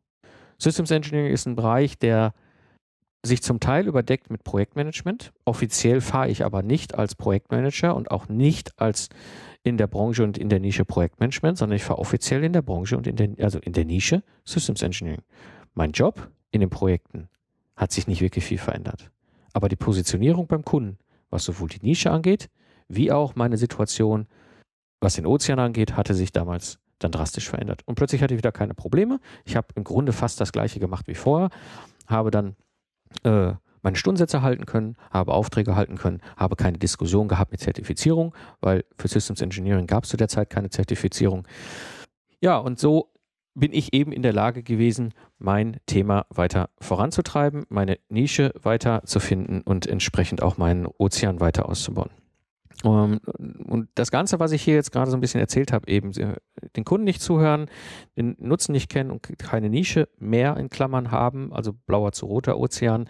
Systems 0.58 0.92
Engineering 0.92 1.34
ist 1.34 1.46
ein 1.46 1.56
Bereich, 1.56 1.98
der 1.98 2.34
sich 3.24 3.44
zum 3.44 3.60
Teil 3.60 3.88
überdeckt 3.88 4.30
mit 4.30 4.44
Projektmanagement. 4.44 5.32
Offiziell 5.46 6.02
fahre 6.02 6.30
ich 6.30 6.44
aber 6.44 6.64
nicht 6.64 6.96
als 6.96 7.16
Projektmanager 7.16 7.96
und 7.96 8.10
auch 8.10 8.28
nicht 8.30 8.80
als 8.80 9.10
in 9.64 9.78
der 9.78 9.88
Branche 9.88 10.24
und 10.24 10.38
in 10.38 10.50
der 10.50 10.60
Nische 10.60 10.86
Projektmanagement, 10.86 11.58
sondern 11.58 11.76
ich 11.76 11.84
fahre 11.84 12.00
offiziell 12.00 12.44
in 12.44 12.54
der 12.54 12.64
Branche 12.64 12.98
und 12.98 13.06
in 13.06 13.16
der, 13.16 13.30
also 13.40 13.60
in 13.60 13.74
der 13.74 13.86
Nische 13.86 14.24
Systems 14.44 14.82
Engineering. 14.82 15.22
Mein 15.76 15.92
Job 15.92 16.32
in 16.50 16.62
den 16.62 16.70
Projekten 16.70 17.30
hat 17.76 17.92
sich 17.92 18.08
nicht 18.08 18.22
wirklich 18.22 18.44
viel 18.44 18.58
verändert. 18.58 19.12
Aber 19.54 19.70
die 19.70 19.76
Positionierung 19.76 20.48
beim 20.48 20.66
Kunden, 20.66 20.98
was 21.30 21.46
sowohl 21.46 21.70
die 21.70 21.86
Nische 21.86 22.10
angeht, 22.10 22.50
wie 22.88 23.12
auch 23.12 23.36
meine 23.36 23.58
Situation, 23.58 24.28
was 25.00 25.16
den 25.16 25.26
Ozean 25.26 25.60
angeht, 25.60 25.96
hatte 25.96 26.14
sich 26.14 26.32
damals 26.32 26.80
dann 27.00 27.12
drastisch 27.12 27.50
verändert. 27.50 27.82
Und 27.86 27.96
plötzlich 27.96 28.22
hatte 28.22 28.34
ich 28.34 28.40
wieder 28.40 28.52
keine 28.52 28.74
Probleme. 28.74 29.20
Ich 29.46 29.56
habe 29.56 29.68
im 29.76 29.84
Grunde 29.84 30.12
fast 30.12 30.40
das 30.42 30.52
gleiche 30.52 30.80
gemacht 30.80 31.08
wie 31.08 31.16
vorher, 31.16 31.50
habe 32.08 32.32
dann 32.32 32.56
äh, 33.24 33.54
meine 33.82 33.96
Stundensätze 33.96 34.42
halten 34.42 34.66
können, 34.66 34.96
habe 35.10 35.34
Aufträge 35.34 35.76
halten 35.76 35.98
können, 35.98 36.22
habe 36.38 36.56
keine 36.56 36.78
Diskussion 36.78 37.28
gehabt 37.28 37.52
mit 37.52 37.62
Zertifizierung, 37.62 38.36
weil 38.60 38.86
für 38.98 39.08
Systems 39.08 39.42
Engineering 39.42 39.88
gab 39.88 40.04
es 40.04 40.10
zu 40.10 40.18
der 40.18 40.28
Zeit 40.28 40.50
keine 40.50 40.70
Zertifizierung. 40.70 41.48
Ja, 42.40 42.58
und 42.58 42.80
so 42.80 43.12
bin 43.54 43.74
ich 43.74 43.94
eben 43.94 44.12
in 44.12 44.22
der 44.22 44.34
Lage 44.34 44.64
gewesen, 44.64 45.14
mein 45.38 45.78
Thema 45.86 46.26
weiter 46.30 46.70
voranzutreiben, 46.80 47.66
meine 47.70 47.98
Nische 48.10 48.54
weiter 48.62 49.02
zu 49.06 49.20
finden 49.20 49.62
und 49.62 49.88
entsprechend 49.88 50.42
auch 50.42 50.58
meinen 50.58 50.86
Ozean 50.86 51.40
weiter 51.40 51.68
auszubauen. 51.68 52.12
Ähm, 52.84 53.20
und 53.68 53.90
das 53.96 54.12
Ganze, 54.12 54.40
was 54.40 54.52
ich 54.52 54.62
hier 54.62 54.76
jetzt 54.76 54.92
gerade 54.92 55.12
so 55.12 55.18
ein 55.18 55.22
bisschen 55.22 55.40
erzählt 55.40 55.72
habe, 55.72 55.88
eben 55.88 56.12
den 56.76 56.86
Kunden 56.86 57.06
nicht 57.06 57.22
zuhören, 57.22 57.68
den 58.18 58.36
Nutzen 58.40 58.72
nicht 58.72 58.90
kennen 58.90 59.12
und 59.12 59.22
keine 59.40 59.70
Nische 59.70 60.08
mehr 60.18 60.58
in 60.58 60.70
Klammern 60.70 61.12
haben, 61.12 61.54
also 61.54 61.74
blauer 61.74 62.12
zu 62.12 62.26
roter 62.26 62.58
Ozean, 62.58 63.10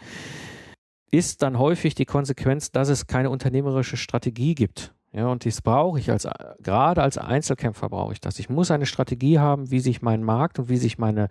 ist 1.12 1.42
dann 1.42 1.60
häufig 1.60 1.94
die 1.96 2.06
Konsequenz, 2.06 2.72
dass 2.72 2.90
es 2.90 3.08
keine 3.08 3.30
unternehmerische 3.30 3.98
Strategie 3.98 4.56
gibt. 4.56 4.94
Ja, 5.14 5.28
und 5.28 5.46
das 5.46 5.62
brauche 5.62 6.00
ich 6.00 6.10
als, 6.10 6.26
gerade 6.60 7.04
als 7.04 7.18
Einzelkämpfer 7.18 7.90
brauche 7.90 8.14
ich 8.14 8.22
das. 8.22 8.40
Ich 8.40 8.50
muss 8.50 8.72
eine 8.72 8.86
Strategie 8.86 9.40
haben, 9.40 9.70
wie 9.70 9.82
sich 9.82 10.02
mein 10.02 10.24
Markt 10.24 10.58
und 10.58 10.70
wie 10.70 10.78
sich 10.78 10.98
meine 10.98 11.28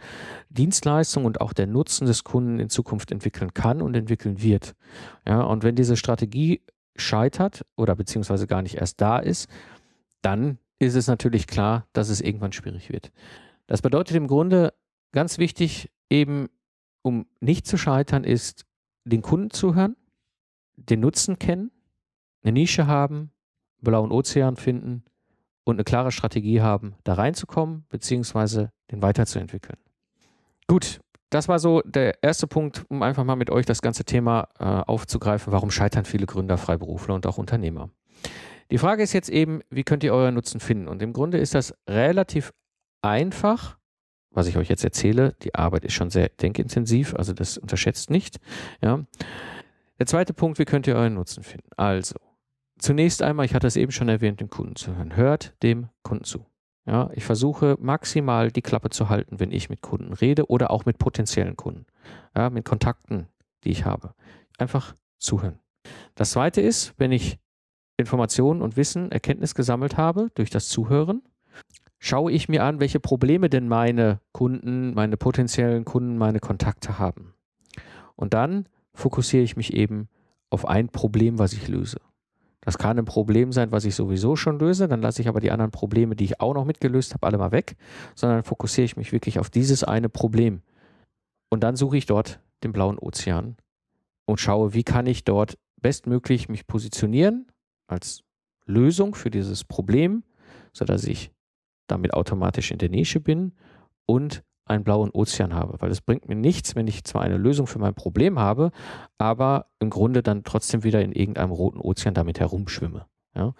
Dienstleistung 0.50 1.25
und 1.25 1.40
auch 1.40 1.54
der 1.54 1.66
Nutzen 1.66 2.06
des 2.06 2.23
Kunden 2.23 2.59
in 2.59 2.68
Zukunft 2.68 3.11
entwickeln 3.11 3.54
kann 3.54 3.80
und 3.80 3.97
entwickeln 3.97 4.42
wird. 4.42 4.75
Ja, 5.26 5.40
und 5.40 5.62
wenn 5.62 5.76
diese 5.76 5.97
Strategie 5.97 6.61
scheitert 7.00 7.64
oder 7.76 7.97
beziehungsweise 7.97 8.47
gar 8.47 8.62
nicht 8.62 8.76
erst 8.76 9.00
da 9.00 9.19
ist, 9.19 9.49
dann 10.23 10.59
ist 10.78 10.95
es 10.95 11.07
natürlich 11.07 11.47
klar, 11.47 11.87
dass 11.92 12.09
es 12.09 12.21
irgendwann 12.21 12.52
schwierig 12.52 12.90
wird. 12.90 13.11
Das 13.66 13.83
bedeutet 13.83 14.16
im 14.16 14.26
Grunde 14.26 14.73
ganz 15.12 15.38
wichtig, 15.38 15.90
eben 16.09 16.49
um 17.02 17.26
nicht 17.40 17.66
zu 17.66 17.76
scheitern, 17.76 18.25
ist 18.25 18.66
den 19.04 19.23
Kunden 19.23 19.50
zuhören, 19.50 19.97
den 20.76 21.00
Nutzen 21.00 21.38
kennen, 21.38 21.71
eine 22.42 22.52
Nische 22.52 22.87
haben, 22.87 23.33
blauen 23.80 24.12
Ozean 24.12 24.57
finden 24.57 25.04
und 25.64 25.76
eine 25.76 25.85
klare 25.85 26.12
Strategie 26.12 26.61
haben, 26.61 26.95
da 27.04 27.14
reinzukommen, 27.14 27.85
beziehungsweise 27.88 28.73
den 28.90 29.02
weiterzuentwickeln. 29.02 29.78
Gut, 30.66 31.00
das 31.30 31.49
war 31.49 31.58
so 31.58 31.80
der 31.84 32.22
erste 32.22 32.46
Punkt, 32.46 32.84
um 32.88 33.02
einfach 33.02 33.25
mal 33.25 33.37
mit 33.37 33.50
euch 33.50 33.64
das 33.64 33.82
ganze 33.82 34.04
Thema 34.04 34.49
äh, 34.58 34.64
aufzugreifen. 34.64 35.52
Warum 35.52 35.70
scheitern 35.70 36.04
viele 36.04 36.26
Gründer, 36.26 36.58
Freiberufler 36.58 37.14
und 37.14 37.26
auch 37.26 37.38
Unternehmer? 37.38 37.90
Die 38.70 38.78
Frage 38.78 39.02
ist 39.02 39.12
jetzt 39.12 39.28
eben, 39.28 39.62
wie 39.70 39.84
könnt 39.84 40.04
ihr 40.04 40.12
euren 40.12 40.34
Nutzen 40.34 40.60
finden? 40.60 40.88
Und 40.88 41.02
im 41.02 41.12
Grunde 41.12 41.38
ist 41.38 41.54
das 41.54 41.75
relativ 41.88 42.52
einfach, 43.02 43.78
was 44.30 44.46
ich 44.46 44.56
euch 44.56 44.68
jetzt 44.68 44.84
erzähle. 44.84 45.34
Die 45.42 45.54
Arbeit 45.54 45.84
ist 45.84 45.94
schon 45.94 46.10
sehr 46.10 46.28
denkintensiv, 46.28 47.14
also 47.14 47.32
das 47.32 47.58
unterschätzt 47.58 48.10
nicht. 48.10 48.38
Ja. 48.82 49.04
Der 49.99 50.06
zweite 50.06 50.34
Punkt, 50.34 50.58
wie 50.58 50.64
könnt 50.64 50.87
ihr 50.87 50.96
euren 50.96 51.14
Nutzen 51.14 51.42
finden? 51.42 51.68
Also, 51.76 52.14
zunächst 52.78 53.22
einmal, 53.22 53.44
ich 53.44 53.54
hatte 53.54 53.66
es 53.66 53.76
eben 53.76 53.92
schon 53.92 54.08
erwähnt, 54.08 54.40
den 54.40 54.50
Kunden 54.50 54.76
zu 54.76 54.96
hören. 54.96 55.16
Hört 55.16 55.54
dem 55.62 55.88
Kunden 56.02 56.25
zu. 56.25 56.46
Ja, 56.87 57.10
ich 57.14 57.25
versuche 57.25 57.76
maximal 57.78 58.50
die 58.50 58.62
Klappe 58.62 58.90
zu 58.90 59.08
halten, 59.08 59.38
wenn 59.38 59.52
ich 59.52 59.68
mit 59.68 59.82
Kunden 59.82 60.12
rede 60.12 60.46
oder 60.50 60.70
auch 60.70 60.87
mit 60.87 60.99
potenziellen 60.99 61.56
Kunden, 61.56 61.87
ja, 62.34 62.50
mit 62.50 62.64
Kontakten, 62.64 63.28
die 63.64 63.70
ich 63.70 63.84
habe. 63.84 64.14
Einfach 64.58 64.94
zuhören. 65.18 65.58
Das 66.14 66.30
zweite 66.30 66.60
ist, 66.60 66.94
wenn 66.96 67.12
ich 67.12 67.38
Informationen 67.96 68.62
und 68.62 68.76
Wissen, 68.76 69.12
Erkenntnis 69.12 69.54
gesammelt 69.54 69.96
habe 69.96 70.30
durch 70.34 70.50
das 70.50 70.68
Zuhören, 70.68 71.22
schaue 71.99 72.32
ich 72.32 72.49
mir 72.49 72.64
an, 72.64 72.80
welche 72.80 72.99
Probleme 72.99 73.50
denn 73.50 73.68
meine 73.68 74.20
Kunden, 74.32 74.94
meine 74.94 75.16
potenziellen 75.16 75.84
Kunden, 75.84 76.16
meine 76.16 76.40
Kontakte 76.40 76.99
haben. 76.99 77.34
Und 78.16 78.34
dann 78.34 78.66
fokussiere 78.94 79.42
ich 79.42 79.56
mich 79.56 79.75
eben 79.75 80.08
auf 80.49 80.66
ein 80.66 80.88
Problem, 80.88 81.38
was 81.38 81.52
ich 81.52 81.68
löse. 81.68 82.00
Das 82.61 82.76
kann 82.76 82.99
ein 82.99 83.07
Problem 83.07 83.52
sein, 83.52 83.73
was 83.73 83.85
ich 83.85 83.95
sowieso 83.95 84.37
schon 84.37 84.59
löse. 84.59 84.87
Dann 84.87 85.00
lasse 85.00 85.23
ich 85.23 85.29
aber 85.29 85.40
die 85.40 85.50
anderen 85.50 85.71
Probleme, 85.71 86.14
die 86.14 86.25
ich 86.25 86.40
auch 86.40 86.55
noch 86.55 86.64
mitgelöst 86.64 87.14
habe, 87.14 87.26
alle 87.26 87.38
mal 87.38 87.52
weg, 87.52 87.76
sondern 88.14 88.43
fokussiere 88.43 88.85
ich 88.85 88.97
mich 88.97 89.12
wirklich 89.12 89.38
auf 89.38 89.49
dieses 89.49 89.83
eine 89.83 90.09
Problem. 90.09 90.62
Und 91.49 91.62
dann 91.62 91.76
suche 91.76 91.97
ich 91.97 92.07
dort 92.07 92.40
den 92.62 92.73
blauen 92.73 92.99
Ozean 92.99 93.57
und 94.26 94.40
schaue, 94.40 94.75
wie 94.75 94.85
kann 94.85 95.07
ich 95.07 95.25
dort 95.25 95.59
bestmöglich 95.81 96.49
mich 96.49 96.67
positionieren 96.67 97.47
als 97.87 98.23
Lösung 98.67 99.14
für 99.14 99.31
dieses 99.31 99.64
Problem, 99.64 100.23
sodass 100.73 101.05
ich 101.05 101.33
damit 101.87 102.14
automatisch 102.14 102.71
in 102.71 102.79
der 102.79 102.90
Nische 102.90 103.21
bin 103.21 103.52
und 104.07 104.45
einen 104.64 104.85
blauen 104.85 105.11
Ozean 105.11 105.55
habe, 105.55 105.81
weil 105.81 105.90
es 105.90 106.00
bringt 106.00 106.29
mir 106.29 106.37
nichts, 106.37 106.76
wenn 106.76 106.87
ich 106.87 107.05
zwar 107.05 107.23
eine 107.23 107.37
Lösung 107.37 107.67
für 107.67 107.79
mein 107.79 107.95
Problem 107.95 108.38
habe, 108.38 108.71
aber 109.19 109.67
im 109.81 109.90
Grunde 109.90 110.23
dann 110.23 110.45
trotzdem 110.45 110.85
wieder 110.85 111.02
in 111.02 111.12
irgendeinem 111.12 111.50
roten 111.50 111.81
Ozean 111.81 112.14
damit 112.14 112.38
herumschwimme. 112.38 113.07
Ja? 113.35 113.55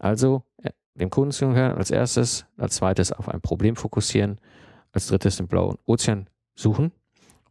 Also 0.00 0.42
äh, 0.62 0.70
dem 0.94 1.10
Kunden 1.10 1.32
zuhören 1.32 1.76
als 1.76 1.90
erstes, 1.90 2.46
als 2.56 2.76
zweites 2.76 3.12
auf 3.12 3.28
ein 3.28 3.40
Problem 3.40 3.76
fokussieren, 3.76 4.40
als 4.92 5.06
drittes 5.06 5.36
den 5.36 5.46
blauen 5.46 5.78
Ozean 5.84 6.28
suchen 6.54 6.92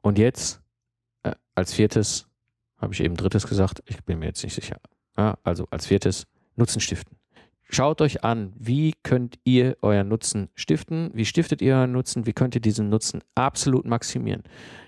und 0.02 0.18
jetzt 0.18 0.62
äh, 1.24 1.32
als 1.54 1.74
viertes, 1.74 2.28
habe 2.78 2.94
ich 2.94 3.02
eben 3.02 3.16
drittes 3.16 3.48
gesagt, 3.48 3.82
ich 3.86 4.04
bin 4.04 4.20
mir 4.20 4.28
jetzt 4.28 4.44
nicht 4.44 4.54
sicher. 4.54 4.78
Ja, 5.18 5.38
also 5.44 5.68
als 5.72 5.86
viertes 5.86 6.28
Nutzen 6.56 6.82
stiften. 6.82 7.15
Schaut 7.70 8.00
euch 8.02 8.24
an, 8.24 8.54
wie 8.58 8.94
könnt 9.04 9.40
ihr 9.44 9.76
euren 9.82 10.08
Nutzen 10.08 10.50
stiften? 10.54 11.10
Wie 11.14 11.26
stiftet 11.26 11.62
ihr 11.62 11.76
euren 11.76 11.92
Nutzen? 11.92 12.26
Wie 12.26 12.34
könnt 12.34 12.56
ihr 12.56 12.62
diesen 12.62 12.90
Nutzen 12.90 13.22
absolut 13.34 13.86
maximieren? 13.86 14.44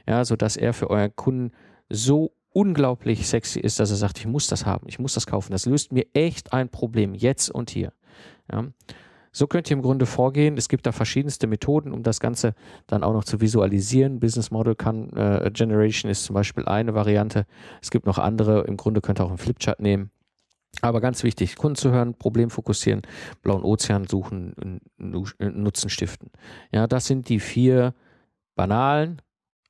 Ja, 0.07 0.23
sodass 0.23 0.57
er 0.57 0.73
für 0.73 0.89
euren 0.89 1.15
Kunden 1.15 1.51
so 1.89 2.33
unglaublich 2.53 3.27
sexy 3.27 3.59
ist, 3.59 3.79
dass 3.79 3.89
er 3.89 3.97
sagt, 3.97 4.19
ich 4.19 4.27
muss 4.27 4.47
das 4.47 4.65
haben, 4.65 4.87
ich 4.87 4.99
muss 4.99 5.13
das 5.13 5.27
kaufen. 5.27 5.51
Das 5.51 5.65
löst 5.65 5.91
mir 5.91 6.05
echt 6.13 6.53
ein 6.53 6.69
Problem, 6.69 7.13
jetzt 7.13 7.49
und 7.49 7.69
hier. 7.69 7.93
Ja. 8.51 8.65
So 9.31 9.45
könnt 9.45 9.69
ihr 9.69 9.77
im 9.77 9.83
Grunde 9.83 10.07
vorgehen. 10.07 10.57
Es 10.57 10.67
gibt 10.67 10.87
da 10.87 10.91
verschiedenste 10.91 11.45
Methoden, 11.45 11.91
um 11.91 12.01
das 12.01 12.19
Ganze 12.19 12.55
dann 12.87 13.03
auch 13.03 13.13
noch 13.13 13.23
zu 13.23 13.41
visualisieren. 13.41 14.19
Business 14.19 14.49
Model 14.49 14.73
kann, 14.73 15.09
äh, 15.11 15.51
Generation 15.53 16.09
ist 16.09 16.23
zum 16.23 16.33
Beispiel 16.33 16.65
eine 16.65 16.95
Variante. 16.95 17.45
Es 17.79 17.91
gibt 17.91 18.07
noch 18.07 18.17
andere. 18.17 18.61
Im 18.61 18.77
Grunde 18.77 19.01
könnt 19.01 19.19
ihr 19.19 19.25
auch 19.25 19.29
einen 19.29 19.37
Flipchart 19.37 19.79
nehmen. 19.79 20.09
Aber 20.81 21.01
ganz 21.01 21.23
wichtig, 21.23 21.55
Kunden 21.55 21.75
zu 21.75 21.91
hören, 21.91 22.13
Problem 22.13 22.49
fokussieren, 22.49 23.01
blauen 23.41 23.63
Ozean 23.63 24.07
suchen, 24.07 24.81
Nutzen 24.97 25.89
stiften. 25.89 26.29
Ja, 26.71 26.87
das 26.87 27.05
sind 27.05 27.29
die 27.29 27.39
vier 27.39 27.95
banalen, 28.55 29.21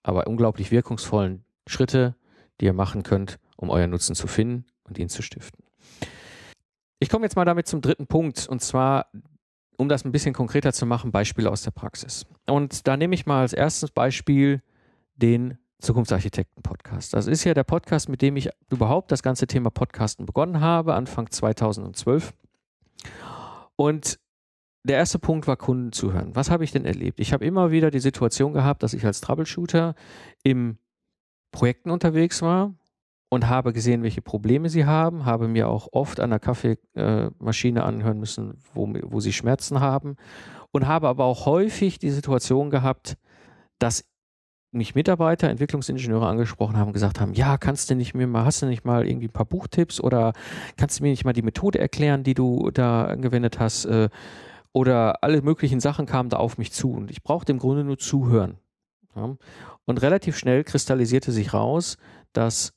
aber 0.04 0.28
unglaublich 0.28 0.72
wirkungsvollen 0.72 1.44
Schritte, 1.66 2.16
die 2.60 2.66
ihr 2.66 2.74
machen 2.74 3.04
könnt, 3.04 3.40
um 3.56 3.70
euren 3.70 3.92
Nutzen 3.92 4.16
zu 4.16 4.28
finden 4.28 4.66
und 4.84 4.98
ihn 4.98 5.10
zu 5.10 5.22
stiften. 5.22 5.64
Ich 7.00 7.10
komme 7.10 7.26
jetzt 7.26 7.36
mal 7.36 7.46
damit 7.46 7.68
zum 7.68 7.82
dritten 7.82 8.08
Punkt 8.08 8.48
und 8.48 8.62
zwar, 8.62 9.12
um 9.78 9.88
das 9.88 10.04
ein 10.04 10.12
bisschen 10.12 10.34
konkreter 10.34 10.74
zu 10.74 10.86
machen, 10.86 11.12
Beispiele 11.12 11.50
aus 11.50 11.62
der 11.62 11.72
Praxis. 11.72 12.26
Und 12.48 12.88
da 12.88 12.98
nehme 12.98 13.14
ich 13.16 13.26
mal 13.26 13.42
als 13.42 13.54
erstes 13.54 13.92
Beispiel 13.92 14.64
den 15.16 15.58
Zukunftsarchitekten-Podcast. 15.80 17.14
Das 17.14 17.28
ist 17.28 17.44
ja 17.44 17.54
der 17.54 17.64
Podcast, 17.64 18.10
mit 18.10 18.22
dem 18.22 18.36
ich 18.36 18.50
überhaupt 18.70 19.12
das 19.12 19.22
ganze 19.22 19.48
Thema 19.48 19.70
Podcasten 19.70 20.26
begonnen 20.26 20.60
habe, 20.60 20.96
Anfang 20.96 21.30
2012. 21.30 22.34
Und 23.76 24.20
der 24.84 24.98
erste 24.98 25.20
Punkt 25.20 25.48
war 25.48 25.58
Kunden 25.58 25.92
zuhören. 25.92 26.36
Was 26.36 26.50
habe 26.50 26.64
ich 26.64 26.72
denn 26.72 26.86
erlebt? 26.86 27.20
Ich 27.20 27.34
habe 27.34 27.46
immer 27.46 27.72
wieder 27.72 27.92
die 27.92 28.00
Situation 28.00 28.54
gehabt, 28.54 28.84
dass 28.84 28.94
ich 28.94 29.06
als 29.06 29.22
Troubleshooter 29.22 29.96
im 30.44 30.78
Projekten 31.52 31.92
unterwegs 31.92 32.42
war 32.42 32.74
und 33.30 33.50
habe 33.50 33.74
gesehen, 33.74 34.04
welche 34.04 34.22
Probleme 34.22 34.70
sie 34.70 34.86
haben, 34.86 35.26
habe 35.26 35.48
mir 35.48 35.68
auch 35.70 35.90
oft 35.92 36.20
an 36.20 36.30
der 36.30 36.40
Kaffeemaschine 36.40 37.84
anhören 37.84 38.20
müssen, 38.20 38.58
wo, 38.74 38.92
wo 39.04 39.20
sie 39.20 39.34
Schmerzen 39.34 39.80
haben 39.80 40.16
und 40.72 40.88
habe 40.88 41.08
aber 41.08 41.26
auch 41.26 41.46
häufig 41.46 42.00
die 42.00 42.10
Situation 42.10 42.70
gehabt, 42.70 43.18
dass 43.80 44.06
mich 44.78 44.96
Mitarbeiter, 44.96 45.50
Entwicklungsingenieure 45.50 46.28
angesprochen 46.28 46.78
haben, 46.78 46.94
gesagt 46.94 47.20
haben, 47.20 47.34
ja, 47.34 47.58
kannst 47.58 47.90
du 47.90 47.96
nicht 47.96 48.14
mir 48.14 48.28
mal, 48.28 48.46
hast 48.46 48.62
du 48.62 48.66
nicht 48.66 48.86
mal 48.86 49.08
irgendwie 49.08 49.28
ein 49.28 49.34
paar 49.34 49.46
Buchtipps 49.46 50.00
oder 50.00 50.34
kannst 50.78 51.00
du 51.00 51.04
mir 51.04 51.10
nicht 51.10 51.26
mal 51.26 51.34
die 51.34 51.42
Methode 51.42 51.80
erklären, 51.80 52.24
die 52.24 52.34
du 52.34 52.72
da 52.72 53.06
angewendet 53.06 53.60
hast? 53.60 53.86
Äh, 53.86 54.10
oder 54.74 55.24
alle 55.24 55.42
möglichen 55.42 55.80
Sachen 55.80 56.06
kamen 56.06 56.30
da 56.30 56.38
auf 56.38 56.58
mich 56.58 56.72
zu 56.72 56.92
und 56.92 57.10
ich 57.10 57.24
brauchte 57.24 57.52
im 57.52 57.58
Grunde 57.58 57.84
nur 57.84 57.98
zuhören. 57.98 58.58
Und 59.86 60.02
relativ 60.02 60.38
schnell 60.38 60.64
kristallisierte 60.64 61.32
sich 61.32 61.54
raus, 61.54 61.98
dass 62.34 62.74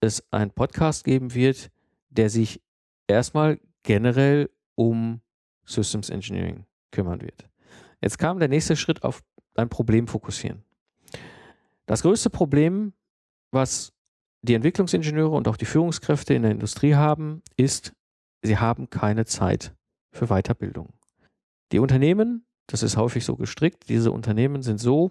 es 0.00 0.24
einen 0.30 0.52
Podcast 0.52 1.04
geben 1.04 1.34
wird, 1.34 1.70
der 2.10 2.30
sich 2.30 2.62
erstmal 3.08 3.58
generell 3.82 4.50
um 4.76 5.20
Systems 5.64 6.10
Engineering 6.10 6.64
kümmern 6.92 7.20
wird. 7.20 7.48
Jetzt 8.00 8.18
kam 8.18 8.38
der 8.38 8.48
nächste 8.48 8.76
Schritt 8.76 9.02
auf 9.02 9.22
ein 9.56 9.68
Problem 9.68 10.06
fokussieren. 10.06 10.62
Das 11.90 12.02
größte 12.02 12.30
Problem, 12.30 12.92
was 13.50 13.92
die 14.42 14.54
Entwicklungsingenieure 14.54 15.34
und 15.34 15.48
auch 15.48 15.56
die 15.56 15.64
Führungskräfte 15.64 16.34
in 16.34 16.42
der 16.42 16.52
Industrie 16.52 16.94
haben, 16.94 17.42
ist, 17.56 17.94
sie 18.42 18.58
haben 18.58 18.90
keine 18.90 19.24
Zeit 19.24 19.74
für 20.12 20.28
Weiterbildung. 20.28 20.92
Die 21.72 21.80
Unternehmen, 21.80 22.46
das 22.68 22.84
ist 22.84 22.96
häufig 22.96 23.24
so 23.24 23.34
gestrickt, 23.34 23.88
diese 23.88 24.12
Unternehmen 24.12 24.62
sind 24.62 24.78
so 24.78 25.10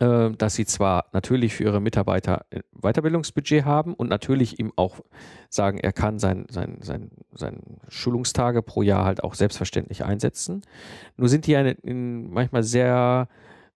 äh, 0.00 0.32
dass 0.32 0.56
sie 0.56 0.66
zwar 0.66 1.04
natürlich 1.12 1.54
für 1.54 1.62
ihre 1.62 1.80
Mitarbeiter 1.80 2.46
Weiterbildungsbudget 2.72 3.64
haben 3.64 3.94
und 3.94 4.08
natürlich 4.08 4.58
ihm 4.58 4.72
auch 4.74 5.02
sagen, 5.50 5.78
er 5.78 5.92
kann 5.92 6.18
sein, 6.18 6.46
sein, 6.50 6.78
sein, 6.80 7.12
sein 7.32 7.60
Schulungstage 7.86 8.62
pro 8.62 8.82
Jahr 8.82 9.04
halt 9.04 9.22
auch 9.22 9.34
selbstverständlich 9.34 10.04
einsetzen. 10.04 10.62
Nur 11.16 11.28
sind 11.28 11.46
die 11.46 11.52
ja 11.52 11.60
in 11.60 12.28
manchmal 12.32 12.64
sehr 12.64 13.28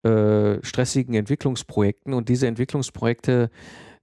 äh, 0.04 0.64
stressigen 0.64 1.16
Entwicklungsprojekten. 1.16 2.14
Und 2.14 2.30
diese 2.30 2.48
Entwicklungsprojekte 2.48 3.50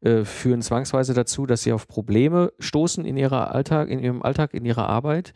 äh, 0.00 0.24
führen 0.24 0.62
zwangsweise 0.62 1.14
dazu, 1.14 1.46
dass 1.46 1.62
sie 1.62 1.72
auf 1.72 1.86
Probleme 1.86 2.52
stoßen 2.58 3.04
in 3.04 3.16
ihrer 3.16 3.54
Alltag, 3.54 3.88
in 3.90 3.98
ihrem 3.98 4.22
Alltag, 4.22 4.54
in 4.54 4.64
ihrer 4.64 4.88
Arbeit 4.88 5.32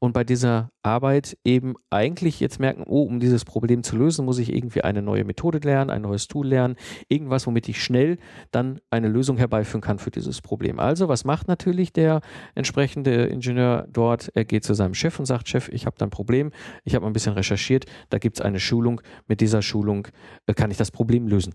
und 0.00 0.12
bei 0.12 0.24
dieser 0.24 0.70
Arbeit 0.82 1.36
eben 1.44 1.74
eigentlich 1.90 2.40
jetzt 2.40 2.60
merken, 2.60 2.84
oh, 2.86 3.02
um 3.02 3.20
dieses 3.20 3.44
Problem 3.44 3.82
zu 3.82 3.96
lösen, 3.96 4.24
muss 4.24 4.38
ich 4.38 4.52
irgendwie 4.54 4.82
eine 4.82 5.02
neue 5.02 5.24
Methode 5.24 5.58
lernen, 5.58 5.90
ein 5.90 6.02
neues 6.02 6.28
Tool 6.28 6.46
lernen, 6.46 6.76
irgendwas, 7.08 7.46
womit 7.46 7.68
ich 7.68 7.82
schnell 7.82 8.18
dann 8.50 8.80
eine 8.90 9.08
Lösung 9.08 9.38
herbeiführen 9.38 9.80
kann 9.80 9.98
für 9.98 10.10
dieses 10.10 10.40
Problem. 10.40 10.78
Also, 10.78 11.08
was 11.08 11.24
macht 11.24 11.48
natürlich 11.48 11.92
der 11.92 12.20
entsprechende 12.54 13.26
Ingenieur 13.26 13.86
dort? 13.92 14.30
Er 14.34 14.44
geht 14.44 14.64
zu 14.64 14.74
seinem 14.74 14.94
Chef 14.94 15.18
und 15.18 15.26
sagt, 15.26 15.48
Chef, 15.48 15.68
ich 15.68 15.86
habe 15.86 15.96
da 15.98 16.06
ein 16.06 16.10
Problem, 16.10 16.52
ich 16.84 16.94
habe 16.94 17.06
ein 17.06 17.12
bisschen 17.12 17.34
recherchiert, 17.34 17.86
da 18.10 18.18
gibt 18.18 18.38
es 18.38 18.40
eine 18.40 18.60
Schulung, 18.60 19.00
mit 19.26 19.40
dieser 19.40 19.62
Schulung 19.62 20.08
äh, 20.46 20.54
kann 20.54 20.70
ich 20.70 20.76
das 20.76 20.90
Problem 20.90 21.26
lösen. 21.26 21.54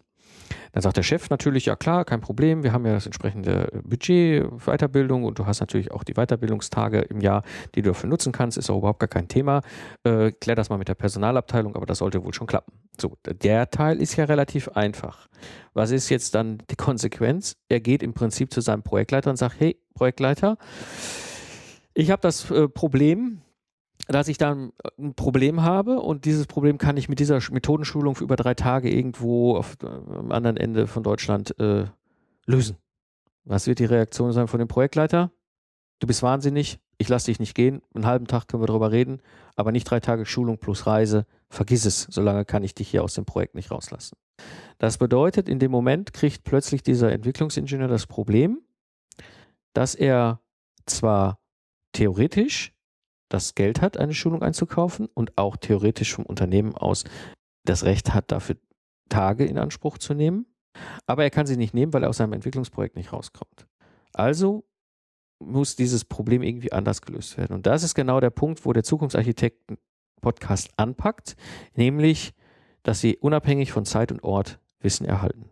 Dann 0.72 0.82
sagt 0.82 0.98
der 0.98 1.04
Chef 1.04 1.30
natürlich, 1.30 1.66
ja 1.66 1.76
klar, 1.76 2.06
kein 2.06 2.22
Problem, 2.22 2.64
wir 2.64 2.74
haben 2.74 2.86
ja 2.86 2.94
das 2.94 3.06
entsprechende 3.06 3.82
Budget, 3.84 4.46
Weiterbildung 4.66 5.24
und 5.24 5.40
du 5.40 5.46
hast 5.46 5.60
natürlich 5.60 5.92
auch 5.92 6.04
die 6.04 6.14
Weiterbildungstage 6.14 7.02
im 7.02 7.22
Jahr, 7.22 7.44
die 7.76 7.82
du 7.82 7.92
dafür 7.92 8.10
nutzen 8.10 8.32
kannst, 8.32 8.58
ist 8.58 8.70
auch 8.70 8.78
überhaupt 8.78 9.00
gar 9.00 9.08
kein 9.08 9.28
Thema. 9.28 9.62
Äh, 10.04 10.32
klär 10.32 10.56
das 10.56 10.70
mal 10.70 10.78
mit 10.78 10.88
der 10.88 10.96
Personalabteilung, 10.96 11.76
aber 11.76 11.86
das 11.86 12.00
sollte 12.00 12.24
wohl 12.24 12.34
schon 12.34 12.48
klappen. 12.48 12.74
So, 13.00 13.18
der 13.26 13.70
Teil 13.70 14.02
ist 14.02 14.16
ja 14.16 14.26
relativ 14.26 14.70
einfach. 14.70 15.28
Was 15.74 15.92
ist 15.92 16.10
jetzt 16.10 16.36
dann 16.36 16.64
die 16.70 16.76
Konsequenz? 16.76 17.58
Er 17.70 17.80
geht 17.80 18.04
im 18.04 18.14
Prinzip 18.14 18.54
zu 18.54 18.62
seinem 18.62 18.84
Projektleiter 18.84 19.30
und 19.30 19.38
sagt, 19.38 19.56
hey, 19.60 19.78
Projektleiter, 19.94 20.58
ich 21.94 22.10
habe 22.10 22.22
das 22.22 22.50
äh, 22.50 22.68
Problem, 22.68 23.43
dass 24.08 24.28
ich 24.28 24.38
dann 24.38 24.74
ein 24.98 25.14
Problem 25.14 25.62
habe 25.62 26.00
und 26.00 26.26
dieses 26.26 26.46
Problem 26.48 26.78
kann 26.78 26.98
ich 26.98 27.10
mit 27.10 27.20
dieser 27.20 27.40
Methodenschulung 27.52 28.16
für 28.16 28.24
über 28.24 28.36
drei 28.36 28.54
Tage 28.54 28.94
irgendwo 28.94 29.56
auf, 29.56 29.78
äh, 29.82 29.88
am 29.88 30.32
anderen 30.32 30.58
Ende 30.58 30.88
von 30.88 31.04
Deutschland 31.04 31.58
äh, 31.60 31.86
lösen. 32.46 32.78
Was 33.46 33.68
wird 33.68 33.80
die 33.80 33.86
Reaktion 33.86 34.32
sein 34.32 34.48
von 34.48 34.60
dem 34.60 34.68
Projektleiter? 34.68 35.32
Du 36.00 36.08
bist 36.08 36.24
wahnsinnig, 36.24 36.80
ich 36.98 37.08
lasse 37.08 37.28
dich 37.28 37.40
nicht 37.40 37.56
gehen, 37.56 37.82
einen 37.94 38.06
halben 38.06 38.28
Tag 38.28 38.48
können 38.48 38.62
wir 38.62 38.68
darüber 38.68 38.92
reden, 38.92 39.22
aber 39.56 39.72
nicht 39.72 39.86
drei 39.86 40.00
Tage 40.00 40.26
Schulung 40.26 40.58
plus 40.58 40.86
Reise, 40.86 41.26
vergiss 41.50 41.86
es, 41.86 42.08
solange 42.10 42.46
kann 42.46 42.64
ich 42.64 42.76
dich 42.76 42.90
hier 42.90 43.04
aus 43.04 43.14
dem 43.14 43.26
Projekt 43.26 43.56
nicht 43.56 43.72
rauslassen. 43.72 44.18
Das 44.80 44.98
bedeutet, 44.98 45.48
in 45.48 45.60
dem 45.60 45.72
Moment 45.72 46.14
kriegt 46.14 46.44
plötzlich 46.44 46.84
dieser 46.84 47.12
Entwicklungsingenieur 47.12 47.88
das 47.88 48.08
Problem, 48.08 48.62
dass 49.74 49.96
er 49.96 50.42
zwar 50.86 51.40
theoretisch 51.94 52.74
das 53.34 53.56
Geld 53.56 53.82
hat, 53.82 53.98
eine 53.98 54.14
Schulung 54.14 54.44
einzukaufen 54.44 55.08
und 55.14 55.38
auch 55.38 55.58
theoretisch 55.58 56.14
vom 56.14 56.26
Unternehmen 56.26 56.76
aus 56.76 57.04
das 57.66 57.84
Recht 57.84 58.14
hat, 58.14 58.32
dafür 58.32 58.58
Tage 59.10 59.46
in 59.46 59.58
Anspruch 59.58 59.98
zu 59.98 60.14
nehmen. 60.14 60.46
Aber 61.08 61.24
er 61.24 61.32
kann 61.32 61.48
sie 61.48 61.58
nicht 61.58 61.74
nehmen, 61.74 61.94
weil 61.94 62.04
er 62.04 62.10
aus 62.10 62.18
seinem 62.18 62.34
Entwicklungsprojekt 62.34 62.96
nicht 62.96 63.12
rauskommt. 63.12 63.68
Also 64.14 64.66
muss 65.40 65.76
dieses 65.76 66.06
Problem 66.06 66.44
irgendwie 66.44 66.72
anders 66.72 67.02
gelöst 67.02 67.38
werden. 67.38 67.54
Und 67.54 67.66
das 67.66 67.82
ist 67.84 67.96
genau 67.96 68.20
der 68.20 68.30
Punkt, 68.30 68.66
wo 68.66 68.74
der 68.74 68.84
Zukunftsarchitekten-Podcast 68.84 70.70
anpackt, 70.78 71.36
nämlich, 71.76 72.34
dass 72.84 73.02
sie 73.02 73.18
unabhängig 73.18 73.72
von 73.72 73.86
Zeit 73.86 74.12
und 74.12 74.24
Ort 74.24 74.60
Wissen 74.80 75.06
erhalten. 75.06 75.50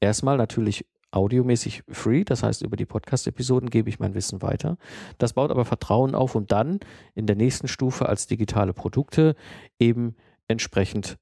Erstmal 0.00 0.38
natürlich 0.38 0.86
audiomäßig 1.10 1.82
free, 1.88 2.24
das 2.24 2.42
heißt 2.42 2.62
über 2.62 2.76
die 2.76 2.86
Podcast-Episoden 2.86 3.70
gebe 3.70 3.88
ich 3.88 3.98
mein 3.98 4.14
Wissen 4.14 4.42
weiter. 4.42 4.76
Das 5.18 5.32
baut 5.32 5.50
aber 5.50 5.64
Vertrauen 5.64 6.14
auf, 6.14 6.34
um 6.34 6.46
dann 6.46 6.80
in 7.14 7.26
der 7.26 7.36
nächsten 7.36 7.68
Stufe 7.68 8.08
als 8.08 8.26
digitale 8.26 8.72
Produkte 8.72 9.34
eben 9.78 10.16
entsprechend 10.48 11.16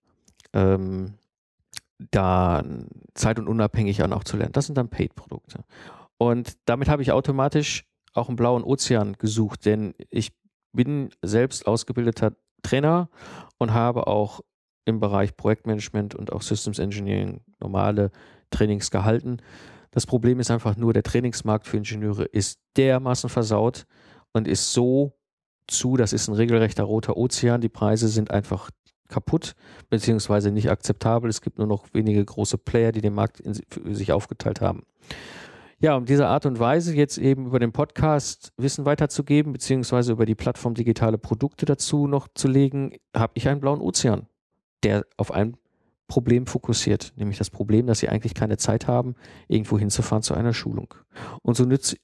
ähm, 0.53 1.15
da 2.11 2.65
zeit- 3.15 3.39
und 3.39 3.49
unabhängig 3.49 4.03
an 4.03 4.13
auch 4.13 4.25
zu 4.25 4.37
lernen. 4.37 4.53
Das 4.53 4.67
sind 4.67 4.77
dann 4.77 4.89
Paid-Produkte. 4.89 5.65
Und 6.19 6.57
damit 6.65 6.89
habe 6.89 7.03
ich 7.03 7.13
automatisch 7.13 7.85
auch 8.15 8.29
einen 8.29 8.37
blauen 8.37 8.65
Ozean 8.65 9.15
gesucht, 9.15 9.67
denn 9.67 9.95
ich 10.11 10.33
bin 10.73 11.11
selbst 11.23 11.67
ausgebildeter 11.67 12.33
Trainer 12.63 13.09
und 13.59 13.73
habe 13.73 14.07
auch 14.07 14.41
im 14.85 15.01
Bereich 15.01 15.37
Projektmanagement 15.37 16.15
und 16.15 16.33
auch 16.33 16.43
Systems 16.43 16.79
Engineering 16.79 17.41
normale 17.61 18.11
Trainings 18.51 18.91
gehalten. 18.91 19.39
Das 19.97 20.05
Problem 20.05 20.41
ist 20.41 20.51
einfach 20.51 20.77
nur, 20.77 20.93
der 20.93 21.03
Trainingsmarkt 21.03 21.67
für 21.67 21.79
Ingenieure 21.79 22.25
ist 22.25 22.61
dermaßen 22.77 23.31
versaut 23.31 23.87
und 24.35 24.47
ist 24.47 24.75
so 24.75 25.15
zu, 25.69 25.97
das 25.97 26.13
ist 26.13 26.29
ein 26.29 26.35
regelrechter 26.35 26.83
roter 26.85 27.17
Ozean. 27.17 27.63
Die 27.63 27.71
Preise 27.71 28.09
sind 28.09 28.31
einfach 28.31 28.69
kaputt, 29.09 29.55
beziehungsweise 29.89 30.51
nicht 30.51 30.71
akzeptabel. 30.71 31.31
Es 31.31 31.41
gibt 31.41 31.57
nur 31.57 31.67
noch 31.67 31.87
wenige 31.95 32.23
große 32.23 32.59
Player, 32.59 32.93
die 32.93 33.01
den 33.01 33.15
Markt 33.15 33.41
in, 33.41 33.55
sich 33.55 34.13
aufgeteilt 34.13 34.61
haben. 34.61 34.83
Ja, 35.79 35.97
um 35.97 36.05
diese 36.05 36.27
Art 36.27 36.45
und 36.45 36.59
Weise 36.59 36.95
jetzt 36.95 37.17
eben 37.17 37.47
über 37.47 37.59
den 37.59 37.73
Podcast 37.73 38.53
Wissen 38.59 38.85
weiterzugeben, 38.85 39.55
beziehungsweise 39.55 40.13
über 40.13 40.27
die 40.27 40.35
Plattform 40.35 40.75
digitale 40.75 41.17
Produkte 41.17 41.65
dazu 41.65 42.07
noch 42.07 42.29
zu 42.35 42.49
legen, 42.49 42.99
habe 43.17 43.33
ich 43.35 43.49
einen 43.49 43.63
blauen 43.63 43.81
Ozean, 43.81 44.27
der 44.83 45.07
auf 45.17 45.31
ein 45.31 45.57
Problem 46.09 46.47
fokussiert, 46.47 47.13
nämlich 47.17 47.39
das 47.39 47.51
Problem, 47.51 47.87
dass 47.87 47.99
sie 47.99 48.09
eigentlich 48.09 48.35
keine 48.35 48.57
Zeit 48.59 48.87
haben, 48.87 49.15
irgendwo 49.49 49.79
hinzufahren 49.79 50.23
zu 50.23 50.35
einer 50.35 50.55
Schulung. 50.55 50.95
Und 51.43 51.57
so 51.57 51.65
nutze, 51.65 51.97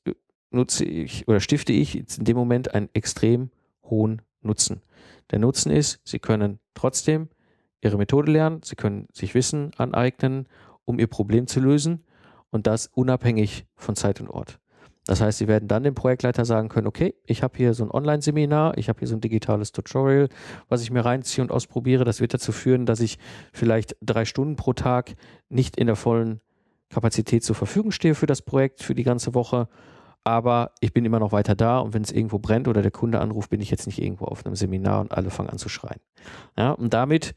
nutze 0.50 0.84
ich 0.84 1.28
oder 1.28 1.40
stifte 1.40 1.72
ich 1.72 1.96
in 2.18 2.24
dem 2.24 2.36
Moment 2.36 2.74
einen 2.74 2.88
extrem 2.94 3.50
hohen 3.84 4.22
Nutzen. 4.40 4.82
Der 5.30 5.38
Nutzen 5.38 5.70
ist, 5.70 6.00
sie 6.04 6.18
können 6.18 6.58
trotzdem 6.74 7.28
ihre 7.80 7.96
Methode 7.96 8.30
lernen, 8.30 8.60
sie 8.62 8.76
können 8.76 9.08
sich 9.12 9.34
Wissen 9.34 9.72
aneignen, 9.76 10.48
um 10.84 10.98
ihr 10.98 11.06
Problem 11.06 11.46
zu 11.46 11.60
lösen 11.60 12.04
und 12.50 12.66
das 12.66 12.88
unabhängig 12.88 13.66
von 13.74 13.96
Zeit 13.96 14.20
und 14.20 14.28
Ort. 14.28 14.58
Das 15.06 15.20
heißt, 15.20 15.38
Sie 15.38 15.48
werden 15.48 15.66
dann 15.66 15.82
dem 15.82 15.94
Projektleiter 15.94 16.44
sagen 16.44 16.68
können, 16.68 16.86
okay, 16.86 17.14
ich 17.26 17.42
habe 17.42 17.56
hier 17.56 17.74
so 17.74 17.82
ein 17.84 17.90
Online-Seminar, 17.90 18.78
ich 18.78 18.88
habe 18.88 19.00
hier 19.00 19.08
so 19.08 19.16
ein 19.16 19.20
digitales 19.20 19.72
Tutorial, 19.72 20.28
was 20.68 20.82
ich 20.82 20.92
mir 20.92 21.04
reinziehe 21.04 21.42
und 21.42 21.50
ausprobiere. 21.50 22.04
Das 22.04 22.20
wird 22.20 22.34
dazu 22.34 22.52
führen, 22.52 22.86
dass 22.86 23.00
ich 23.00 23.18
vielleicht 23.52 23.96
drei 24.00 24.24
Stunden 24.24 24.54
pro 24.54 24.72
Tag 24.74 25.14
nicht 25.48 25.76
in 25.76 25.88
der 25.88 25.96
vollen 25.96 26.40
Kapazität 26.88 27.42
zur 27.42 27.56
Verfügung 27.56 27.90
stehe 27.90 28.14
für 28.14 28.26
das 28.26 28.42
Projekt, 28.42 28.82
für 28.82 28.94
die 28.94 29.02
ganze 29.02 29.34
Woche. 29.34 29.68
Aber 30.24 30.72
ich 30.78 30.92
bin 30.92 31.04
immer 31.04 31.18
noch 31.18 31.32
weiter 31.32 31.56
da 31.56 31.80
und 31.80 31.94
wenn 31.94 32.02
es 32.02 32.12
irgendwo 32.12 32.38
brennt 32.38 32.68
oder 32.68 32.80
der 32.82 32.92
Kunde 32.92 33.20
anruft, 33.20 33.50
bin 33.50 33.60
ich 33.60 33.70
jetzt 33.70 33.86
nicht 33.86 34.00
irgendwo 34.00 34.26
auf 34.26 34.46
einem 34.46 34.54
Seminar 34.54 35.00
und 35.00 35.10
alle 35.10 35.30
fangen 35.30 35.50
an 35.50 35.58
zu 35.58 35.68
schreien. 35.68 36.00
Ja, 36.56 36.70
und 36.70 36.94
damit 36.94 37.34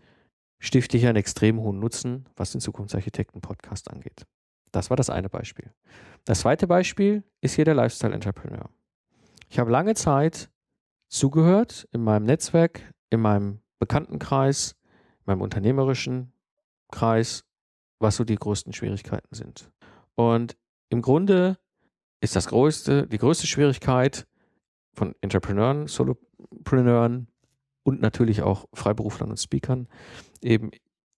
stifte 0.59 0.97
ich 0.97 1.07
einen 1.07 1.15
extrem 1.15 1.59
hohen 1.59 1.79
Nutzen, 1.79 2.25
was 2.35 2.51
den 2.51 2.61
Zukunftsarchitekten-Podcast 2.61 3.89
angeht. 3.89 4.27
Das 4.75 4.89
war 4.89 4.97
das 4.97 5.09
eine 5.09 5.29
Beispiel. 5.29 5.71
Das 6.25 6.41
zweite 6.41 6.67
Beispiel 6.67 7.23
ist 7.39 7.55
hier 7.55 7.63
der 7.63 7.75
Lifestyle 7.75 8.13
Entrepreneur. 8.13 8.69
Ich 9.49 9.57
habe 9.57 9.71
lange 9.71 9.95
Zeit 9.95 10.49
zugehört 11.07 11.87
in 11.93 12.03
meinem 12.03 12.25
Netzwerk, 12.25 12.81
in 13.09 13.21
meinem 13.21 13.61
Bekanntenkreis, 13.79 14.75
in 15.19 15.23
meinem 15.27 15.41
unternehmerischen 15.41 16.33
Kreis, 16.91 17.45
was 17.99 18.17
so 18.17 18.25
die 18.25 18.35
größten 18.35 18.73
Schwierigkeiten 18.73 19.33
sind. 19.33 19.71
Und 20.15 20.57
im 20.89 21.01
Grunde 21.01 21.57
ist 22.19 22.35
das 22.35 22.47
größte, 22.47 23.07
die 23.07 23.17
größte 23.17 23.47
Schwierigkeit 23.47 24.27
von 24.93 25.15
Entrepreneuren, 25.21 25.87
Solopreneuren 25.87 27.27
und 27.83 28.01
natürlich 28.01 28.41
auch 28.41 28.65
Freiberuflern 28.73 29.29
und 29.29 29.37
Speakern 29.37 29.87
eben 30.41 30.71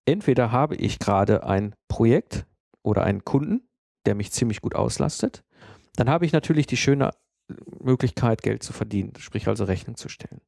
entweder 0.04 0.52
habe 0.52 0.76
ich 0.76 0.98
gerade 0.98 1.44
ein 1.44 1.74
Projekt, 1.88 2.46
oder 2.82 3.04
einen 3.04 3.24
Kunden, 3.24 3.68
der 4.06 4.14
mich 4.14 4.32
ziemlich 4.32 4.60
gut 4.60 4.74
auslastet, 4.74 5.44
dann 5.96 6.08
habe 6.08 6.26
ich 6.26 6.32
natürlich 6.32 6.66
die 6.66 6.76
schöne 6.76 7.10
Möglichkeit, 7.80 8.42
Geld 8.42 8.62
zu 8.62 8.72
verdienen, 8.72 9.12
sprich 9.18 9.48
also 9.48 9.64
Rechnung 9.64 9.96
zu 9.96 10.08
stellen. 10.08 10.40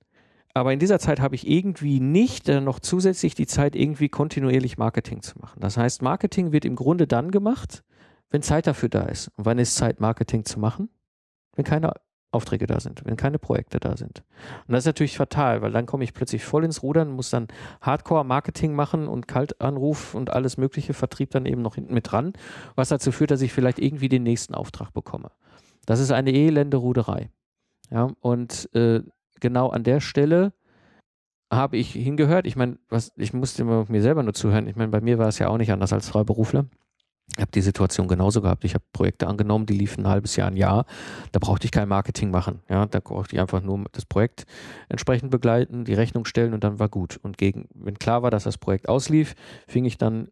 Aber 0.52 0.72
in 0.72 0.78
dieser 0.78 0.98
Zeit 0.98 1.20
habe 1.20 1.34
ich 1.34 1.48
irgendwie 1.48 2.00
nicht 2.00 2.48
äh, 2.48 2.60
noch 2.60 2.80
zusätzlich 2.80 3.34
die 3.34 3.46
Zeit, 3.46 3.76
irgendwie 3.76 4.08
kontinuierlich 4.08 4.78
Marketing 4.78 5.22
zu 5.22 5.38
machen. 5.38 5.60
Das 5.60 5.76
heißt, 5.76 6.02
Marketing 6.02 6.52
wird 6.52 6.64
im 6.64 6.74
Grunde 6.74 7.06
dann 7.06 7.30
gemacht, 7.30 7.84
wenn 8.30 8.42
Zeit 8.42 8.66
dafür 8.66 8.88
da 8.88 9.02
ist. 9.02 9.28
Und 9.36 9.46
wann 9.46 9.58
ist 9.58 9.76
Zeit, 9.76 10.00
Marketing 10.00 10.44
zu 10.44 10.58
machen? 10.58 10.88
Wenn 11.54 11.64
keine 11.64 11.94
Aufträge 12.32 12.66
da 12.66 12.78
sind, 12.78 13.04
wenn 13.04 13.16
keine 13.16 13.38
Projekte 13.38 13.80
da 13.80 13.96
sind. 13.96 14.22
Und 14.66 14.72
das 14.72 14.80
ist 14.80 14.86
natürlich 14.86 15.16
fatal, 15.16 15.62
weil 15.62 15.72
dann 15.72 15.86
komme 15.86 16.04
ich 16.04 16.14
plötzlich 16.14 16.44
voll 16.44 16.64
ins 16.64 16.82
Rudern, 16.82 17.10
muss 17.10 17.30
dann 17.30 17.48
Hardcore-Marketing 17.80 18.74
machen 18.74 19.08
und 19.08 19.26
Kaltanruf 19.26 20.14
und 20.14 20.30
alles 20.30 20.56
mögliche 20.56 20.94
Vertrieb 20.94 21.30
dann 21.30 21.46
eben 21.46 21.62
noch 21.62 21.74
hinten 21.74 21.94
mit 21.94 22.10
dran, 22.10 22.32
was 22.76 22.88
dazu 22.88 23.10
führt, 23.10 23.32
dass 23.32 23.42
ich 23.42 23.52
vielleicht 23.52 23.78
irgendwie 23.78 24.08
den 24.08 24.22
nächsten 24.22 24.54
Auftrag 24.54 24.92
bekomme. 24.92 25.30
Das 25.86 25.98
ist 25.98 26.12
eine 26.12 26.32
elende 26.32 26.76
Ruderei. 26.76 27.30
Ja, 27.90 28.10
und 28.20 28.68
äh, 28.74 29.00
genau 29.40 29.70
an 29.70 29.82
der 29.82 30.00
Stelle 30.00 30.52
habe 31.52 31.76
ich 31.76 31.90
hingehört. 31.92 32.46
Ich 32.46 32.54
meine, 32.54 32.78
was, 32.88 33.12
ich 33.16 33.32
musste 33.32 33.64
mir 33.64 34.02
selber 34.02 34.22
nur 34.22 34.34
zuhören. 34.34 34.68
Ich 34.68 34.76
meine, 34.76 34.90
bei 34.90 35.00
mir 35.00 35.18
war 35.18 35.26
es 35.26 35.40
ja 35.40 35.48
auch 35.48 35.58
nicht 35.58 35.72
anders 35.72 35.92
als 35.92 36.08
Freiberufler. 36.08 36.66
Ich 37.36 37.40
habe 37.40 37.52
die 37.52 37.60
Situation 37.60 38.08
genauso 38.08 38.42
gehabt. 38.42 38.64
Ich 38.64 38.74
habe 38.74 38.84
Projekte 38.92 39.26
angenommen, 39.26 39.66
die 39.66 39.74
liefen 39.74 40.04
ein 40.04 40.10
halbes 40.10 40.36
Jahr, 40.36 40.48
ein 40.48 40.56
Jahr. 40.56 40.84
Da 41.32 41.38
brauchte 41.38 41.64
ich 41.64 41.70
kein 41.70 41.88
Marketing 41.88 42.30
machen. 42.30 42.60
Ja, 42.68 42.86
da 42.86 43.00
brauchte 43.00 43.36
ich 43.36 43.40
einfach 43.40 43.62
nur 43.62 43.84
das 43.92 44.04
Projekt 44.04 44.46
entsprechend 44.88 45.30
begleiten, 45.30 45.84
die 45.84 45.94
Rechnung 45.94 46.24
stellen 46.24 46.54
und 46.54 46.64
dann 46.64 46.78
war 46.78 46.88
gut. 46.88 47.18
Und 47.22 47.38
gegen, 47.38 47.68
wenn 47.74 47.98
klar 47.98 48.22
war, 48.22 48.30
dass 48.30 48.44
das 48.44 48.58
Projekt 48.58 48.88
auslief, 48.88 49.34
fing 49.68 49.84
ich 49.84 49.96
dann 49.96 50.28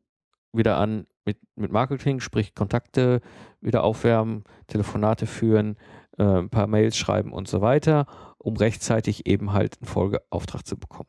wieder 0.52 0.76
an 0.76 1.06
mit, 1.24 1.38
mit 1.56 1.70
Marketing, 1.70 2.20
sprich 2.20 2.54
Kontakte 2.54 3.20
wieder 3.60 3.84
aufwärmen, 3.84 4.44
Telefonate 4.66 5.26
führen, 5.26 5.76
äh, 6.18 6.24
ein 6.24 6.50
paar 6.50 6.66
Mails 6.66 6.96
schreiben 6.96 7.32
und 7.32 7.48
so 7.48 7.60
weiter, 7.60 8.06
um 8.38 8.56
rechtzeitig 8.56 9.26
eben 9.26 9.52
halt 9.52 9.78
einen 9.80 9.86
Folgeauftrag 9.86 10.66
zu 10.66 10.76
bekommen. 10.76 11.08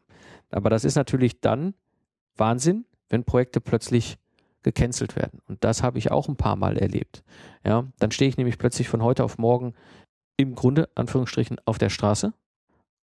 Aber 0.51 0.69
das 0.69 0.83
ist 0.83 0.95
natürlich 0.95 1.41
dann 1.41 1.73
Wahnsinn, 2.35 2.85
wenn 3.09 3.23
Projekte 3.23 3.61
plötzlich 3.61 4.17
gecancelt 4.63 5.15
werden. 5.15 5.41
Und 5.47 5.63
das 5.63 5.83
habe 5.83 5.97
ich 5.97 6.11
auch 6.11 6.27
ein 6.27 6.35
paar 6.35 6.55
Mal 6.55 6.77
erlebt. 6.77 7.23
Ja, 7.65 7.85
dann 7.99 8.11
stehe 8.11 8.29
ich 8.29 8.37
nämlich 8.37 8.57
plötzlich 8.57 8.89
von 8.89 9.03
heute 9.03 9.23
auf 9.23 9.37
morgen 9.37 9.73
im 10.37 10.55
Grunde, 10.55 10.89
Anführungsstrichen, 10.95 11.57
auf 11.65 11.77
der 11.77 11.89
Straße 11.89 12.33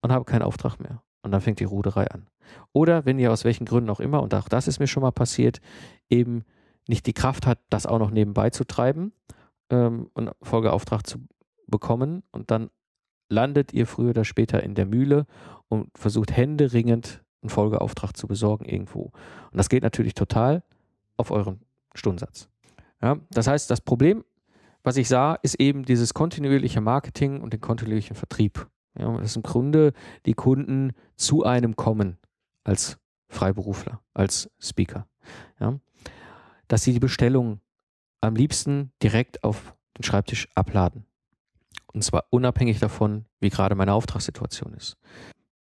und 0.01 0.11
habe 0.11 0.25
keinen 0.25 0.41
Auftrag 0.41 0.79
mehr. 0.79 1.01
Und 1.21 1.31
dann 1.31 1.41
fängt 1.41 1.59
die 1.59 1.65
Ruderei 1.65 2.07
an. 2.11 2.27
Oder 2.71 3.05
wenn 3.05 3.19
ihr 3.19 3.31
aus 3.31 3.45
welchen 3.45 3.65
Gründen 3.65 3.89
auch 3.89 3.99
immer, 3.99 4.21
und 4.21 4.33
auch 4.35 4.47
das 4.47 4.67
ist 4.67 4.79
mir 4.79 4.87
schon 4.87 5.01
mal 5.01 5.11
passiert, 5.11 5.59
eben 6.09 6.43
nicht 6.87 7.07
die 7.07 7.13
Kraft 7.13 7.47
hat, 7.47 7.59
das 7.69 7.85
auch 7.87 7.99
noch 7.99 8.11
nebenbei 8.11 8.51
zu 8.51 8.63
treiben 8.63 9.11
ähm, 9.71 10.09
und 10.13 10.31
Folgeauftrag 10.41 11.07
zu 11.07 11.19
bekommen 11.67 12.23
und 12.31 12.51
dann 12.51 12.69
landet 13.29 13.73
ihr 13.73 13.87
früher 13.87 14.11
oder 14.11 14.23
später 14.23 14.61
in 14.61 14.75
der 14.75 14.85
Mühle 14.85 15.25
und 15.67 15.89
versucht 15.97 16.31
händeringend 16.31 17.23
einen 17.41 17.49
Folgeauftrag 17.49 18.15
zu 18.15 18.27
besorgen 18.27 18.65
irgendwo. 18.65 19.11
Und 19.51 19.57
das 19.57 19.69
geht 19.69 19.83
natürlich 19.83 20.13
total 20.13 20.63
auf 21.17 21.31
euren 21.31 21.61
Stundensatz. 21.93 22.49
Ja, 23.01 23.17
das 23.29 23.47
heißt, 23.47 23.69
das 23.69 23.81
Problem, 23.81 24.23
was 24.83 24.97
ich 24.97 25.07
sah, 25.07 25.35
ist 25.35 25.59
eben 25.59 25.83
dieses 25.83 26.13
kontinuierliche 26.13 26.81
Marketing 26.81 27.41
und 27.41 27.53
den 27.53 27.61
kontinuierlichen 27.61 28.15
Vertrieb. 28.15 28.67
Ja, 28.97 29.17
dass 29.17 29.35
im 29.35 29.43
Grunde 29.43 29.93
die 30.25 30.33
Kunden 30.33 30.93
zu 31.17 31.43
einem 31.43 31.75
kommen 31.75 32.17
als 32.63 32.97
Freiberufler, 33.27 34.01
als 34.13 34.49
Speaker. 34.59 35.07
Ja, 35.59 35.79
dass 36.67 36.83
sie 36.83 36.93
die 36.93 36.99
Bestellung 36.99 37.59
am 38.21 38.35
liebsten 38.35 38.91
direkt 39.03 39.43
auf 39.43 39.75
den 39.97 40.03
Schreibtisch 40.03 40.47
abladen. 40.55 41.05
Und 41.93 42.03
zwar 42.03 42.25
unabhängig 42.29 42.79
davon, 42.79 43.25
wie 43.39 43.49
gerade 43.49 43.75
meine 43.75 43.93
Auftragssituation 43.93 44.73
ist. 44.73 44.97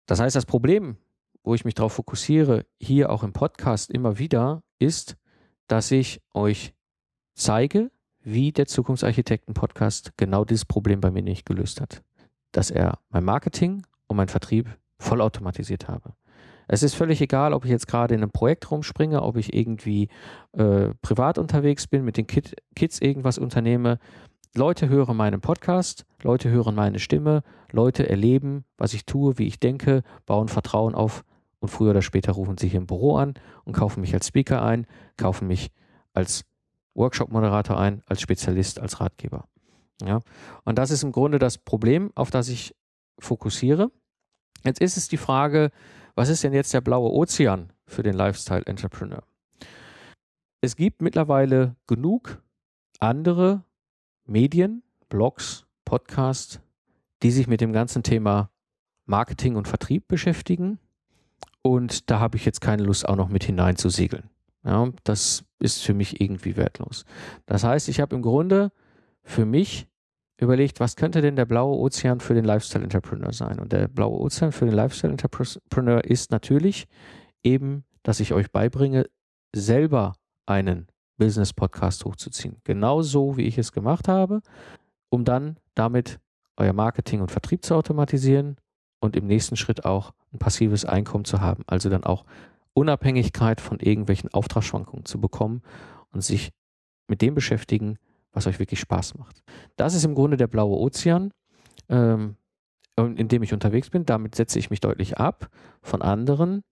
Das 0.07 0.21
heißt, 0.21 0.37
das 0.37 0.47
Problem, 0.47 0.97
wo 1.43 1.55
ich 1.55 1.65
mich 1.65 1.75
darauf 1.75 1.93
fokussiere, 1.93 2.67
hier 2.79 3.11
auch 3.11 3.23
im 3.23 3.33
Podcast 3.33 3.91
immer 3.91 4.19
wieder, 4.19 4.63
ist, 4.79 5.17
dass 5.71 5.93
ich 5.93 6.21
euch 6.35 6.75
zeige, 7.35 7.93
wie 8.23 8.51
der 8.51 8.67
Zukunftsarchitekten-Podcast 8.67 10.13
genau 10.17 10.45
dieses 10.45 10.65
Problem 10.65 11.01
bei 11.01 11.13
mir 11.13 11.23
nicht 11.23 11.47
gelöst 11.47 11.81
hat. 11.81 12.03
Dass 12.51 12.73
er 12.73 12.99
mein 13.11 13.25
Marketing 13.25 13.87
und 14.09 14.17
mein 14.17 14.29
Vertrieb 14.29 14.77
vollautomatisiert 14.99 15.87
habe. 15.87 16.15
Es 16.67 16.83
ist 16.83 16.95
völlig 16.95 17.21
egal, 17.21 17.53
ob 17.53 17.65
ich 17.65 17.71
jetzt 17.71 17.87
gerade 17.87 18.15
in 18.15 18.21
einem 18.21 18.33
Projekt 18.33 18.69
rumspringe, 18.71 19.23
ob 19.23 19.37
ich 19.37 19.55
irgendwie 19.55 20.09
äh, 20.53 20.89
privat 21.03 21.39
unterwegs 21.39 21.87
bin, 21.87 22.05
mit 22.05 22.17
den 22.17 22.27
Kid 22.27 22.57
Kids 22.75 23.01
irgendwas 23.01 23.39
unternehme. 23.39 23.99
Leute 24.57 24.89
hören 24.89 25.17
meinen 25.17 25.41
Podcast, 25.41 26.05
Leute 26.23 26.51
hören 26.51 26.75
meine 26.75 26.99
Stimme, 26.99 27.43
Leute 27.71 28.09
erleben, 28.09 28.65
was 28.77 28.93
ich 28.93 29.07
tue, 29.07 29.39
wie 29.39 29.47
ich 29.47 29.61
denke, 29.61 30.03
bauen 30.27 30.49
Vertrauen 30.49 30.97
auf 30.97 31.25
und 31.61 31.69
früher 31.69 31.91
oder 31.91 32.03
später 32.03 32.33
rufen 32.33 32.59
sie 32.59 32.69
hier 32.69 32.81
im 32.81 32.87
Büro 32.87 33.17
an 33.17 33.35
und 33.65 33.75
kaufen 33.75 34.01
mich 34.01 34.15
als 34.15 34.27
Speaker 34.27 34.63
ein, 34.63 34.87
kaufen 35.17 35.47
mich 35.47 35.71
als 36.13 36.45
Workshop-Moderator 36.95 37.79
ein, 37.79 38.03
als 38.07 38.21
Spezialist, 38.21 38.81
als 38.81 39.01
Ratgeber. 39.01 39.49
Ja? 40.03 40.21
Und 40.65 40.79
das 40.79 40.91
ist 40.91 41.03
im 41.03 41.13
Grunde 41.13 41.39
das 41.39 41.59
Problem, 41.59 42.11
auf 42.15 42.31
das 42.31 42.49
ich 42.49 42.75
fokussiere. 43.19 43.91
Jetzt 44.65 44.81
ist 44.81 44.97
es 44.97 45.09
die 45.09 45.17
Frage, 45.17 45.71
was 46.15 46.29
ist 46.29 46.43
denn 46.43 46.53
jetzt 46.53 46.75
der 46.75 46.81
blaue 46.81 47.11
Ozean 47.13 47.73
für 47.87 48.03
den 48.03 48.15
Lifestyle 48.15 48.67
Entrepreneur? 48.67 49.23
Es 50.61 50.77
gibt 50.77 51.01
mittlerweile 51.01 51.77
genug 51.87 52.43
andere 52.99 53.65
Medien, 54.27 54.83
Blogs, 55.09 55.67
Podcasts, 55.85 56.61
die 57.23 57.31
sich 57.31 57.47
mit 57.47 57.61
dem 57.61 57.73
ganzen 57.73 58.03
Thema 58.03 58.51
Marketing 59.07 59.57
und 59.57 59.69
Vertrieb 59.69 60.07
beschäftigen, 60.07 60.79
und 61.63 62.11
da 62.11 62.21
habe 62.21 62.37
ich 62.37 62.45
jetzt 62.45 62.61
keine 62.61 62.83
Lust, 62.83 63.09
auch 63.09 63.17
noch 63.17 63.29
mit 63.29 63.45
hinein 63.45 63.77
zu 63.77 63.89
segeln. 63.89 64.31
Ja, 64.65 64.91
das 65.05 65.45
ist 65.59 65.83
für 65.83 65.95
mich 65.95 66.21
irgendwie 66.21 66.57
wertlos. 66.57 67.05
Das 67.47 67.65
heißt, 67.65 67.89
ich 67.89 68.01
habe 68.01 68.17
im 68.17 68.23
Grunde 68.23 68.73
für 69.23 69.47
mich 69.47 69.89
überlegt, 70.39 70.81
was 70.81 70.97
könnte 70.97 71.21
denn 71.21 71.37
der 71.37 71.45
blaue 71.45 71.79
Ozean 71.79 72.21
für 72.21 72.35
den 72.35 72.45
Lifestyle 72.45 72.85
Entrepreneur 72.85 73.33
sein? 73.33 73.59
Und 73.59 73.73
der 73.73 73.89
blaue 73.89 74.19
Ozean 74.19 74.53
für 74.53 74.65
den 74.65 74.75
Lifestyle 74.75 75.13
Entrepreneur 75.13 76.03
ist 76.05 76.31
natürlich 76.31 76.89
eben, 77.43 77.85
dass 78.03 78.21
ich 78.21 78.33
euch 78.33 78.51
beibringe, 78.51 79.07
selber 79.55 80.15
einen 80.47 80.87
Business-Podcast 81.19 82.05
hochzuziehen. 82.05 82.57
Genauso 82.65 83.37
wie 83.37 83.43
ich 83.43 83.59
es 83.59 83.73
gemacht 83.73 84.09
habe, 84.09 84.41
um 85.11 85.25
dann 85.25 85.59
damit 85.75 86.19
euer 86.57 86.73
Marketing 86.73 87.21
und 87.21 87.31
Vertrieb 87.31 87.65
zu 87.65 87.75
automatisieren 87.75 88.57
und 89.01 89.17
im 89.17 89.27
nächsten 89.27 89.57
Schritt 89.57 89.85
auch 89.85 90.13
ein 90.33 90.39
passives 90.39 90.85
Einkommen 90.85 91.25
zu 91.25 91.41
haben. 91.41 91.65
Also 91.67 91.89
dann 91.89 92.05
auch 92.05 92.25
Unabhängigkeit 92.75 93.61
von 93.61 93.81
irgendwelchen 93.81 94.33
Auftragsschwankungen 94.33 95.05
zu 95.05 95.21
bekommen 95.21 95.63
und 96.13 96.23
sich 96.23 96.51
mit 97.09 97.23
dem 97.23 97.35
beschäftigen, 97.35 97.99
was 98.33 98.47
euch 98.47 98.59
wirklich 98.59 98.81
Spaß 98.81 99.19
macht. 99.19 99.43
Das 99.77 99.95
ist 99.95 100.05
im 100.05 100.15
Grunde 100.15 100.37
der 100.37 100.47
blaue 100.47 100.79
Ozean, 100.79 101.33
ähm, 101.89 102.37
in 102.97 103.29
dem 103.29 103.43
ich 103.43 103.53
unterwegs 103.53 103.91
bin. 103.91 104.07
Damit 104.07 104.35
setze 104.35 104.59
ich 104.59 104.71
mich 104.71 104.81
deutlich 104.81 105.19
ab 105.19 105.51
von 105.83 106.03
anderen 106.03 106.63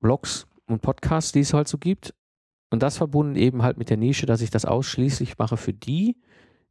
Blogs 0.00 0.46
und 0.66 0.82
Podcasts, 0.82 1.32
die 1.32 1.40
es 1.40 1.54
halt 1.54 1.68
so 1.68 1.78
gibt. 1.78 2.14
Und 2.70 2.82
das 2.82 2.96
verbunden 2.96 3.36
eben 3.36 3.62
halt 3.62 3.78
mit 3.78 3.90
der 3.90 3.96
Nische, 3.96 4.26
dass 4.26 4.42
ich 4.42 4.50
das 4.50 4.64
ausschließlich 4.64 5.38
mache 5.38 5.56
für 5.56 5.72
die, 5.72 6.16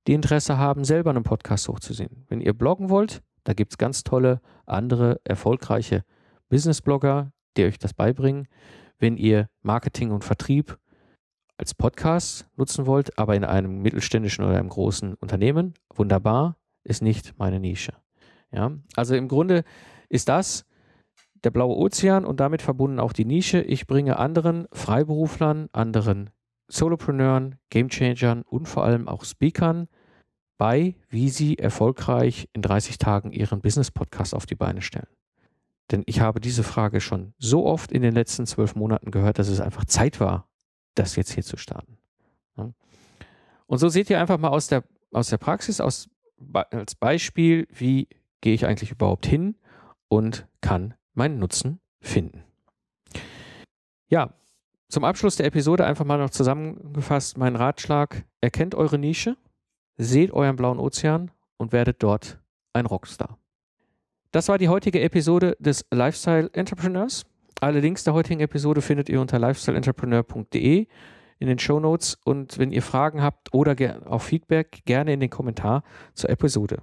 die 0.08 0.13
Interesse 0.13 0.58
haben, 0.58 0.84
selber 0.84 1.10
einen 1.10 1.24
Podcast 1.24 1.67
hochzusehen. 1.67 2.26
Wenn 2.28 2.41
ihr 2.41 2.54
bloggen 2.54 2.89
wollt, 2.89 3.21
da 3.45 3.53
gibt 3.53 3.71
es 3.71 3.77
ganz 3.77 4.03
tolle 4.03 4.41
andere 4.65 5.21
erfolgreiche 5.23 6.03
Business-Blogger, 6.49 7.31
die 7.55 7.63
euch 7.63 7.79
das 7.79 7.93
beibringen. 7.93 8.47
Wenn 8.99 9.17
ihr 9.17 9.49
Marketing 9.62 10.12
und 10.12 10.23
Vertrieb 10.23 10.77
als 11.58 11.73
Podcast 11.73 12.49
nutzen 12.58 12.86
wollt, 12.86 13.17
aber 13.17 13.36
in 13.36 13.45
einem 13.45 13.81
mittelständischen 13.81 14.43
oder 14.43 14.58
einem 14.58 14.69
großen 14.69 15.13
Unternehmen, 15.13 15.73
wunderbar, 15.93 16.58
ist 16.84 17.01
nicht 17.01 17.38
meine 17.38 17.60
Nische. 17.60 17.93
Ja, 18.51 18.71
also 18.95 19.15
im 19.15 19.27
Grunde 19.27 19.63
ist 20.10 20.27
das 20.27 20.65
der 21.43 21.51
blaue 21.51 21.77
Ozean 21.77 22.25
und 22.25 22.39
damit 22.39 22.62
verbunden 22.62 22.99
auch 22.99 23.13
die 23.13 23.25
Nische. 23.25 23.62
Ich 23.62 23.86
bringe 23.86 24.17
anderen 24.17 24.67
Freiberuflern, 24.71 25.69
anderen 25.71 26.31
Solopreneuren, 26.67 27.55
Gamechangern 27.69 28.41
und 28.41 28.67
vor 28.67 28.84
allem 28.84 29.08
auch 29.08 29.23
Speakern 29.23 29.88
bei, 30.57 30.95
wie 31.09 31.29
sie 31.29 31.57
erfolgreich 31.57 32.49
in 32.53 32.61
30 32.61 32.97
Tagen 32.97 33.31
ihren 33.31 33.61
Business-Podcast 33.61 34.33
auf 34.33 34.45
die 34.45 34.55
Beine 34.55 34.81
stellen. 34.81 35.07
Denn 35.91 36.03
ich 36.05 36.19
habe 36.19 36.39
diese 36.39 36.63
Frage 36.63 37.01
schon 37.01 37.33
so 37.37 37.65
oft 37.65 37.91
in 37.91 38.01
den 38.01 38.13
letzten 38.13 38.45
zwölf 38.45 38.75
Monaten 38.75 39.11
gehört, 39.11 39.37
dass 39.37 39.47
es 39.47 39.59
einfach 39.59 39.85
Zeit 39.85 40.19
war, 40.19 40.47
das 40.95 41.15
jetzt 41.15 41.33
hier 41.33 41.43
zu 41.43 41.57
starten. 41.57 41.97
Und 43.67 43.79
so 43.79 43.89
seht 43.89 44.09
ihr 44.09 44.19
einfach 44.19 44.37
mal 44.37 44.49
aus 44.49 44.67
der, 44.67 44.83
aus 45.11 45.29
der 45.29 45.37
Praxis, 45.37 45.81
aus, 45.81 46.09
als 46.53 46.95
Beispiel, 46.95 47.67
wie 47.73 48.07
gehe 48.41 48.53
ich 48.53 48.65
eigentlich 48.65 48.91
überhaupt 48.91 49.25
hin 49.25 49.55
und 50.07 50.47
kann 50.61 50.93
meinen 51.13 51.39
Nutzen 51.39 51.79
finden. 51.99 52.43
Ja, 54.07 54.33
zum 54.87 55.03
Abschluss 55.03 55.35
der 55.35 55.47
Episode 55.47 55.85
einfach 55.85 56.05
mal 56.05 56.19
noch 56.19 56.29
zusammengefasst 56.29 57.37
mein 57.37 57.55
Ratschlag. 57.55 58.23
Erkennt 58.39 58.75
eure 58.75 58.99
Nische, 58.99 59.35
seht 59.97 60.31
euren 60.31 60.55
blauen 60.55 60.79
Ozean 60.79 61.31
und 61.58 61.71
werdet 61.71 62.03
dort 62.03 62.39
ein 62.73 62.86
Rockstar. 62.86 63.38
Das 64.31 64.49
war 64.49 64.58
die 64.58 64.69
heutige 64.69 65.01
Episode 65.01 65.55
des 65.60 65.86
Lifestyle 65.91 66.49
Entrepreneurs. 66.53 67.25
Alle 67.62 67.79
Links 67.79 68.03
der 68.03 68.13
heutigen 68.13 68.41
Episode 68.41 68.81
findet 68.81 69.08
ihr 69.08 69.21
unter 69.21 69.39
lifestyleentrepreneur.de 69.39 70.88
in 71.39 71.47
den 71.47 71.60
Show 71.60 71.79
Notes 71.79 72.17
und 72.25 72.58
wenn 72.58 72.71
ihr 72.71 72.81
Fragen 72.81 73.21
habt 73.21 73.53
oder 73.53 73.75
auch 74.05 74.21
Feedback, 74.21 74.81
gerne 74.86 75.13
in 75.13 75.19
den 75.19 75.29
Kommentar 75.29 75.84
zur 76.13 76.29
Episode. 76.29 76.81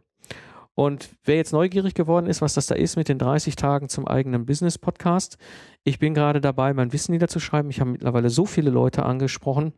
Und 0.75 1.11
wer 1.25 1.37
jetzt 1.37 1.53
neugierig 1.53 1.95
geworden 1.95 2.27
ist, 2.27 2.41
was 2.41 2.55
das 2.55 2.67
da 2.67 2.75
ist 2.75 2.97
mit 2.97 3.09
den 3.09 3.19
30 3.19 3.57
Tagen 3.57 3.91
zum 3.91 4.09
eigenen 4.09 4.47
Business-Podcast, 4.47 5.37
ich 5.85 5.99
bin 5.99 6.15
gerade 6.15 6.41
dabei, 6.41 6.73
mein 6.73 6.93
Wissen 6.95 7.13
niederzuschreiben. 7.13 7.71
Ich 7.71 7.81
habe 7.81 7.91
mittlerweile 7.91 8.31
so 8.31 8.47
viele 8.47 8.71
Leute 8.71 9.05
angesprochen, 9.05 9.75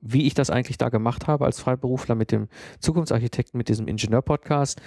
wie 0.00 0.26
ich 0.26 0.34
das 0.34 0.50
eigentlich 0.50 0.78
da 0.78 0.88
gemacht 0.88 1.26
habe 1.26 1.44
als 1.44 1.60
Freiberufler 1.60 2.14
mit 2.14 2.32
dem 2.32 2.48
Zukunftsarchitekten, 2.80 3.58
mit 3.58 3.68
diesem 3.68 3.88
Ingenieur-Podcast, 3.88 4.80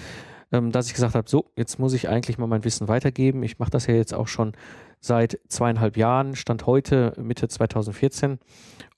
ähm, 0.51 0.71
dass 0.71 0.87
ich 0.87 0.93
gesagt 0.93 1.15
habe, 1.15 1.29
so, 1.29 1.51
jetzt 1.55 1.79
muss 1.79 1.93
ich 1.93 2.07
eigentlich 2.09 2.37
mal 2.37 2.47
mein 2.47 2.63
Wissen 2.63 2.87
weitergeben. 2.87 3.43
Ich 3.43 3.59
mache 3.59 3.71
das 3.71 3.87
ja 3.87 3.93
jetzt 3.93 4.13
auch 4.13 4.27
schon 4.27 4.53
seit 4.99 5.39
zweieinhalb 5.49 5.97
Jahren, 5.97 6.35
stand 6.35 6.65
heute 6.65 7.13
Mitte 7.17 7.47
2014 7.47 8.39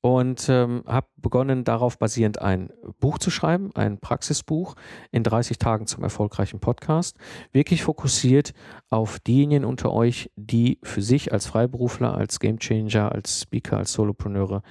und 0.02 0.47
ähm, 0.47 0.84
habe 0.86 1.08
begonnen, 1.17 1.63
darauf 1.63 1.97
basierend 1.97 2.39
ein 2.41 2.69
Buch 3.00 3.17
zu 3.17 3.30
schreiben, 3.30 3.71
ein 3.76 4.00
Praxisbuch 4.00 4.76
in 5.12 5.23
30 5.23 5.58
Tagen 5.58 5.88
zum 5.88 6.04
erfolgreichen 6.04 6.60
Podcast, 6.60 7.17
wirklich 7.52 7.84
fokussiert 7.84 8.54
auf 8.89 9.19
diejenigen 9.19 9.65
unter 9.65 9.91
euch, 9.91 10.32
die 10.36 10.80
für 10.84 11.02
sich 11.02 11.34
als 11.34 11.47
Freiberufler, 11.47 12.13
als 12.13 12.39
Gamechanger, 12.39 13.12
als 13.12 13.41
Speaker, 13.41 13.78
als 13.78 13.91
Solopreneure 13.91 14.62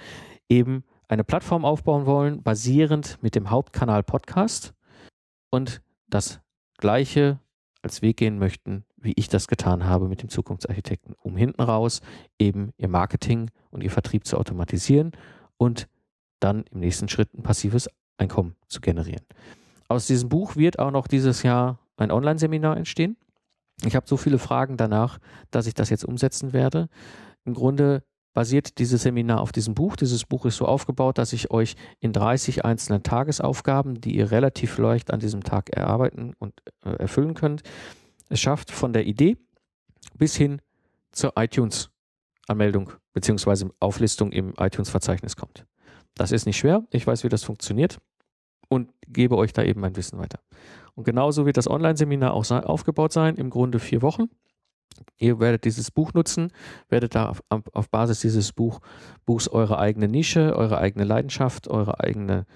eben 0.48 0.84
eine 1.08 1.24
Plattform 1.24 1.64
aufbauen 1.64 2.06
wollen, 2.06 2.42
basierend 2.42 3.18
mit 3.22 3.34
dem 3.34 3.50
Hauptkanal 3.50 4.02
Podcast 4.02 4.74
und 5.50 5.80
das 6.08 6.40
gleiche 6.78 7.38
als 7.82 8.02
Weg 8.02 8.16
gehen 8.16 8.38
möchten, 8.38 8.84
wie 8.96 9.12
ich 9.16 9.28
das 9.28 9.46
getan 9.46 9.84
habe 9.84 10.08
mit 10.08 10.22
dem 10.22 10.28
Zukunftsarchitekten, 10.28 11.14
um 11.22 11.36
hinten 11.36 11.62
raus 11.62 12.00
eben 12.38 12.72
ihr 12.76 12.88
Marketing 12.88 13.50
und 13.70 13.84
ihr 13.84 13.90
Vertrieb 13.90 14.26
zu 14.26 14.36
automatisieren 14.36 15.12
und 15.56 15.88
dann 16.40 16.64
im 16.72 16.80
nächsten 16.80 17.08
Schritt 17.08 17.32
ein 17.34 17.42
passives 17.42 17.88
Einkommen 18.18 18.56
zu 18.68 18.80
generieren. 18.80 19.24
Aus 19.88 20.06
diesem 20.06 20.28
Buch 20.28 20.56
wird 20.56 20.78
auch 20.78 20.90
noch 20.90 21.06
dieses 21.06 21.42
Jahr 21.42 21.78
ein 21.96 22.10
Online-Seminar 22.10 22.76
entstehen. 22.76 23.16
Ich 23.84 23.94
habe 23.94 24.08
so 24.08 24.16
viele 24.16 24.38
Fragen 24.38 24.76
danach, 24.76 25.18
dass 25.50 25.66
ich 25.66 25.74
das 25.74 25.90
jetzt 25.90 26.04
umsetzen 26.04 26.52
werde. 26.52 26.88
Im 27.44 27.54
Grunde 27.54 28.02
basiert 28.36 28.76
dieses 28.76 29.00
Seminar 29.00 29.40
auf 29.40 29.50
diesem 29.50 29.74
Buch. 29.74 29.96
Dieses 29.96 30.26
Buch 30.26 30.44
ist 30.44 30.58
so 30.58 30.66
aufgebaut, 30.66 31.16
dass 31.16 31.32
ich 31.32 31.50
euch 31.50 31.74
in 32.00 32.12
30 32.12 32.66
einzelnen 32.66 33.02
Tagesaufgaben, 33.02 33.98
die 33.98 34.14
ihr 34.14 34.30
relativ 34.30 34.76
leicht 34.76 35.10
an 35.10 35.20
diesem 35.20 35.42
Tag 35.42 35.70
erarbeiten 35.70 36.34
und 36.38 36.52
äh, 36.84 36.90
erfüllen 36.90 37.32
könnt, 37.32 37.62
es 38.28 38.38
schafft 38.38 38.70
von 38.70 38.92
der 38.92 39.06
Idee 39.06 39.38
bis 40.18 40.36
hin 40.36 40.60
zur 41.12 41.32
iTunes-Anmeldung 41.36 42.92
bzw. 43.14 43.70
Auflistung 43.80 44.32
im 44.32 44.52
iTunes-Verzeichnis 44.58 45.34
kommt. 45.36 45.64
Das 46.14 46.30
ist 46.30 46.44
nicht 46.44 46.58
schwer. 46.58 46.84
Ich 46.90 47.06
weiß, 47.06 47.24
wie 47.24 47.30
das 47.30 47.42
funktioniert 47.42 47.96
und 48.68 48.92
gebe 49.08 49.38
euch 49.38 49.54
da 49.54 49.62
eben 49.62 49.80
mein 49.80 49.96
Wissen 49.96 50.18
weiter. 50.18 50.40
Und 50.94 51.04
genauso 51.04 51.46
wird 51.46 51.56
das 51.56 51.70
Online-Seminar 51.70 52.34
auch 52.34 52.50
aufgebaut 52.50 53.14
sein, 53.14 53.36
im 53.36 53.48
Grunde 53.48 53.78
vier 53.78 54.02
Wochen. 54.02 54.24
Ihr 55.18 55.40
werdet 55.40 55.64
dieses 55.64 55.90
Buch 55.90 56.12
nutzen, 56.12 56.52
werdet 56.88 57.14
da 57.14 57.28
auf, 57.30 57.42
auf 57.48 57.90
Basis 57.90 58.20
dieses 58.20 58.52
Buch, 58.52 58.80
Buchs 59.24 59.48
eure 59.48 59.78
eigene 59.78 60.08
Nische, 60.08 60.54
eure 60.56 60.78
eigene 60.78 61.04
Leidenschaft, 61.04 61.68
eure 61.68 62.00
eigene, 62.00 62.46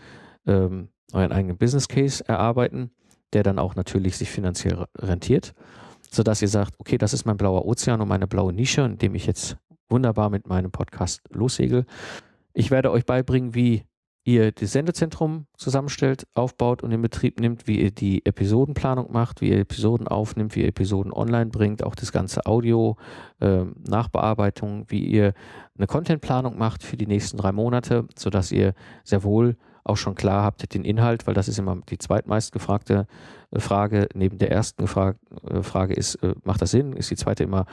ähm, 0.46 0.88
euren 1.12 1.32
eigenen 1.32 1.56
Business 1.56 1.88
Case 1.88 2.26
erarbeiten, 2.26 2.90
der 3.32 3.42
dann 3.42 3.58
auch 3.58 3.76
natürlich 3.76 4.16
sich 4.16 4.30
finanziell 4.30 4.86
rentiert, 4.96 5.54
sodass 6.10 6.42
ihr 6.42 6.48
sagt, 6.48 6.74
okay, 6.78 6.98
das 6.98 7.14
ist 7.14 7.24
mein 7.24 7.36
blauer 7.36 7.64
Ozean 7.64 8.00
und 8.00 8.08
meine 8.08 8.26
blaue 8.26 8.52
Nische, 8.52 8.82
in 8.82 8.98
dem 8.98 9.14
ich 9.14 9.26
jetzt 9.26 9.56
wunderbar 9.88 10.30
mit 10.30 10.46
meinem 10.46 10.70
Podcast 10.70 11.22
lossegel. 11.30 11.86
Ich 12.52 12.70
werde 12.70 12.90
euch 12.90 13.06
beibringen, 13.06 13.54
wie 13.54 13.84
ihr 14.24 14.52
das 14.52 14.72
Sendezentrum 14.72 15.46
zusammenstellt, 15.56 16.26
aufbaut 16.34 16.82
und 16.82 16.92
in 16.92 17.00
Betrieb 17.00 17.40
nimmt, 17.40 17.66
wie 17.66 17.80
ihr 17.80 17.90
die 17.90 18.24
Episodenplanung 18.26 19.10
macht, 19.12 19.40
wie 19.40 19.50
ihr 19.50 19.58
Episoden 19.58 20.06
aufnimmt, 20.06 20.54
wie 20.54 20.62
ihr 20.62 20.68
Episoden 20.68 21.12
online 21.12 21.50
bringt, 21.50 21.82
auch 21.82 21.94
das 21.94 22.12
ganze 22.12 22.44
Audio, 22.46 22.96
äh, 23.40 23.64
Nachbearbeitung, 23.88 24.84
wie 24.88 25.04
ihr 25.04 25.32
eine 25.76 25.86
Contentplanung 25.86 26.58
macht 26.58 26.82
für 26.82 26.96
die 26.96 27.06
nächsten 27.06 27.38
drei 27.38 27.52
Monate, 27.52 28.06
sodass 28.16 28.52
ihr 28.52 28.74
sehr 29.04 29.24
wohl 29.24 29.56
auch 29.90 29.96
schon 29.96 30.14
klar 30.14 30.42
habt 30.42 30.72
den 30.72 30.84
Inhalt, 30.84 31.26
weil 31.26 31.34
das 31.34 31.48
ist 31.48 31.58
immer 31.58 31.76
die 31.88 31.98
zweitmeist 31.98 32.52
gefragte 32.52 33.06
äh, 33.50 33.60
Frage. 33.60 34.08
Neben 34.14 34.38
der 34.38 34.50
ersten 34.50 34.86
Frage, 34.86 35.18
äh, 35.48 35.62
Frage 35.62 35.94
ist, 35.94 36.14
äh, 36.16 36.34
macht 36.44 36.62
das 36.62 36.70
Sinn? 36.70 36.92
Ist 36.94 37.10
die 37.10 37.16
zweite 37.16 37.44
immer, 37.44 37.66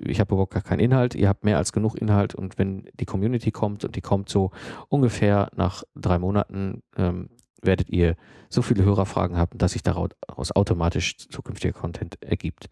ich 0.00 0.20
habe 0.20 0.34
überhaupt 0.34 0.52
gar 0.52 0.62
keinen 0.62 0.80
Inhalt, 0.80 1.14
ihr 1.14 1.28
habt 1.28 1.44
mehr 1.44 1.56
als 1.56 1.72
genug 1.72 1.96
Inhalt 1.96 2.34
und 2.34 2.58
wenn 2.58 2.88
die 2.94 3.04
Community 3.04 3.50
kommt 3.50 3.84
und 3.84 3.96
die 3.96 4.00
kommt 4.00 4.28
so 4.28 4.50
ungefähr 4.88 5.50
nach 5.54 5.82
drei 5.94 6.18
Monaten, 6.18 6.82
ähm, 6.96 7.30
werdet 7.62 7.88
ihr 7.90 8.16
so 8.48 8.62
viele 8.62 8.84
Hörerfragen 8.84 9.36
haben, 9.36 9.58
dass 9.58 9.72
sich 9.72 9.82
daraus 9.82 10.10
automatisch 10.54 11.16
zukünftiger 11.16 11.72
Content 11.72 12.22
ergibt. 12.22 12.68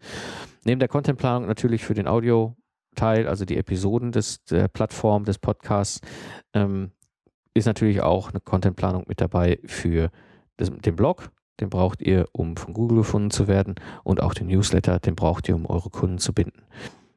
Neben 0.63 0.79
der 0.79 0.87
Contentplanung 0.87 1.47
natürlich 1.47 1.83
für 1.83 1.93
den 1.93 2.07
Audio 2.07 2.55
Teil, 2.95 3.27
also 3.27 3.45
die 3.45 3.57
Episoden 3.57 4.11
des, 4.11 4.43
der 4.45 4.67
Plattform, 4.67 5.25
des 5.25 5.37
Podcasts, 5.37 6.01
ähm, 6.53 6.91
ist 7.55 7.65
natürlich 7.65 8.01
auch 8.01 8.29
eine 8.29 8.41
Contentplanung 8.41 9.05
mit 9.07 9.21
dabei 9.21 9.59
für 9.65 10.11
das, 10.57 10.71
den 10.71 10.95
Blog. 10.95 11.31
Den 11.59 11.69
braucht 11.69 12.01
ihr, 12.01 12.27
um 12.33 12.57
von 12.57 12.73
Google 12.73 12.99
gefunden 12.99 13.31
zu 13.31 13.47
werden. 13.47 13.75
Und 14.03 14.21
auch 14.21 14.33
den 14.33 14.47
Newsletter, 14.47 14.99
den 14.99 15.15
braucht 15.15 15.47
ihr, 15.47 15.55
um 15.55 15.65
eure 15.65 15.89
Kunden 15.89 16.19
zu 16.19 16.33
binden. 16.33 16.63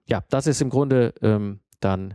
Ja, 0.06 0.22
das 0.30 0.46
ist 0.46 0.62
im 0.62 0.70
Grunde 0.70 1.12
ähm, 1.22 1.58
dann, 1.80 2.14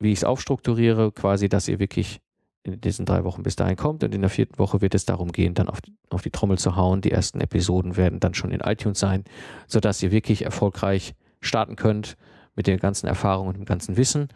wie 0.00 0.12
ich 0.12 0.18
es 0.18 0.24
aufstrukturiere, 0.24 1.12
quasi, 1.12 1.48
dass 1.48 1.68
ihr 1.68 1.78
wirklich 1.78 2.20
in 2.64 2.80
diesen 2.80 3.06
drei 3.06 3.22
Wochen 3.22 3.44
bis 3.44 3.54
dahin 3.54 3.76
kommt. 3.76 4.02
Und 4.02 4.12
in 4.12 4.22
der 4.22 4.30
vierten 4.30 4.58
Woche 4.58 4.80
wird 4.80 4.96
es 4.96 5.04
darum 5.04 5.30
gehen, 5.30 5.54
dann 5.54 5.68
auf 5.68 5.80
die, 5.80 5.96
auf 6.10 6.22
die 6.22 6.30
Trommel 6.30 6.58
zu 6.58 6.74
hauen. 6.74 7.00
Die 7.00 7.12
ersten 7.12 7.40
Episoden 7.40 7.96
werden 7.96 8.18
dann 8.18 8.34
schon 8.34 8.50
in 8.50 8.60
iTunes 8.60 8.98
sein, 8.98 9.22
sodass 9.68 10.02
ihr 10.02 10.10
wirklich 10.10 10.44
erfolgreich 10.44 11.14
starten 11.40 11.76
könnt 11.76 12.16
mit 12.56 12.66
der 12.66 12.78
ganzen 12.78 13.06
Erfahrung 13.06 13.46
und 13.46 13.56
dem 13.56 13.66
ganzen 13.66 13.96
Wissen. 13.96 14.28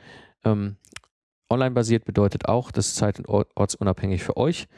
Ähm, 0.44 0.76
online 1.50 1.72
basiert 1.72 2.04
bedeutet 2.04 2.48
auch, 2.48 2.70
das 2.70 2.88
ist 2.88 2.96
zeit- 2.96 3.18
und 3.18 3.28
ortsunabhängig 3.56 4.22
für 4.22 4.36
euch. 4.36 4.68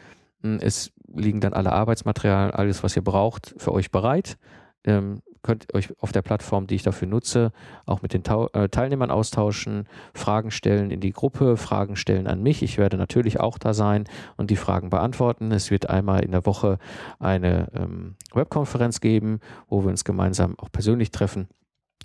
Hm, 0.43 0.59
es 0.61 0.93
liegen 1.15 1.41
dann 1.41 1.53
alle 1.53 1.73
Arbeitsmaterialien, 1.73 2.55
alles, 2.55 2.83
was 2.83 2.97
ihr 2.97 3.05
braucht, 3.05 3.55
für 3.59 3.73
euch 3.73 3.91
bereit. 3.91 4.39
Ähm, 4.85 5.23
könnt 5.43 5.75
euch 5.75 5.89
auf 6.01 6.13
der 6.13 6.23
Plattform, 6.23 6.67
die 6.67 6.77
ich 6.77 6.83
dafür 6.83 7.09
nutze, 7.09 7.53
auch 7.85 8.03
mit 8.03 8.15
den 8.15 8.23
Tau 8.23 8.49
äh, 8.49 8.69
Teilnehmern 8.69 9.11
austauschen, 9.11 9.87
Fragen 10.15 10.51
stellen 10.51 10.91
in 10.91 11.01
die 11.01 11.13
Gruppe, 11.13 11.57
Fragen 11.57 11.97
stellen 11.97 12.27
an 12.27 12.43
mich. 12.43 12.63
Ich 12.63 12.79
werde 12.79 12.97
natürlich 12.97 13.41
auch 13.41 13.59
da 13.59 13.75
sein 13.75 14.05
und 14.37 14.51
die 14.51 14.57
Fragen 14.57 14.91
beantworten. 14.91 15.53
Es 15.53 15.71
wird 15.71 15.91
einmal 15.91 16.25
in 16.25 16.31
der 16.31 16.47
Woche 16.47 16.79
eine 17.19 17.69
ähm, 17.75 18.15
Webkonferenz 18.33 19.01
geben, 19.01 19.41
wo 19.69 19.83
wir 19.83 19.91
uns 19.91 20.05
gemeinsam 20.05 20.59
auch 20.59 20.71
persönlich 20.71 21.11
treffen 21.11 21.49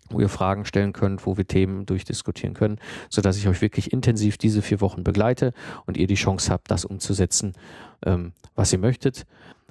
wo 0.10 0.20
ihr 0.20 0.30
Fragen 0.30 0.66
stellen 0.66 0.94
könnt, 0.94 1.26
wo 1.26 1.38
wir 1.38 1.48
Themen 1.48 1.86
durchdiskutieren 1.86 2.54
können, 2.54 2.80
sodass 3.10 3.38
ich 3.38 3.48
euch 3.48 3.62
wirklich 3.62 3.92
intensiv 3.94 4.38
diese 4.38 4.62
vier 4.62 4.82
Wochen 4.82 5.04
begleite 5.04 5.54
und 5.86 5.98
ihr 5.98 6.08
die 6.08 6.16
Chance 6.16 6.52
habt, 6.52 6.72
das 6.72 6.86
umzusetzen, 6.86 7.54
ähm, 8.06 8.34
was 8.56 8.74
ihr 8.74 8.80
möchtet. 8.80 9.26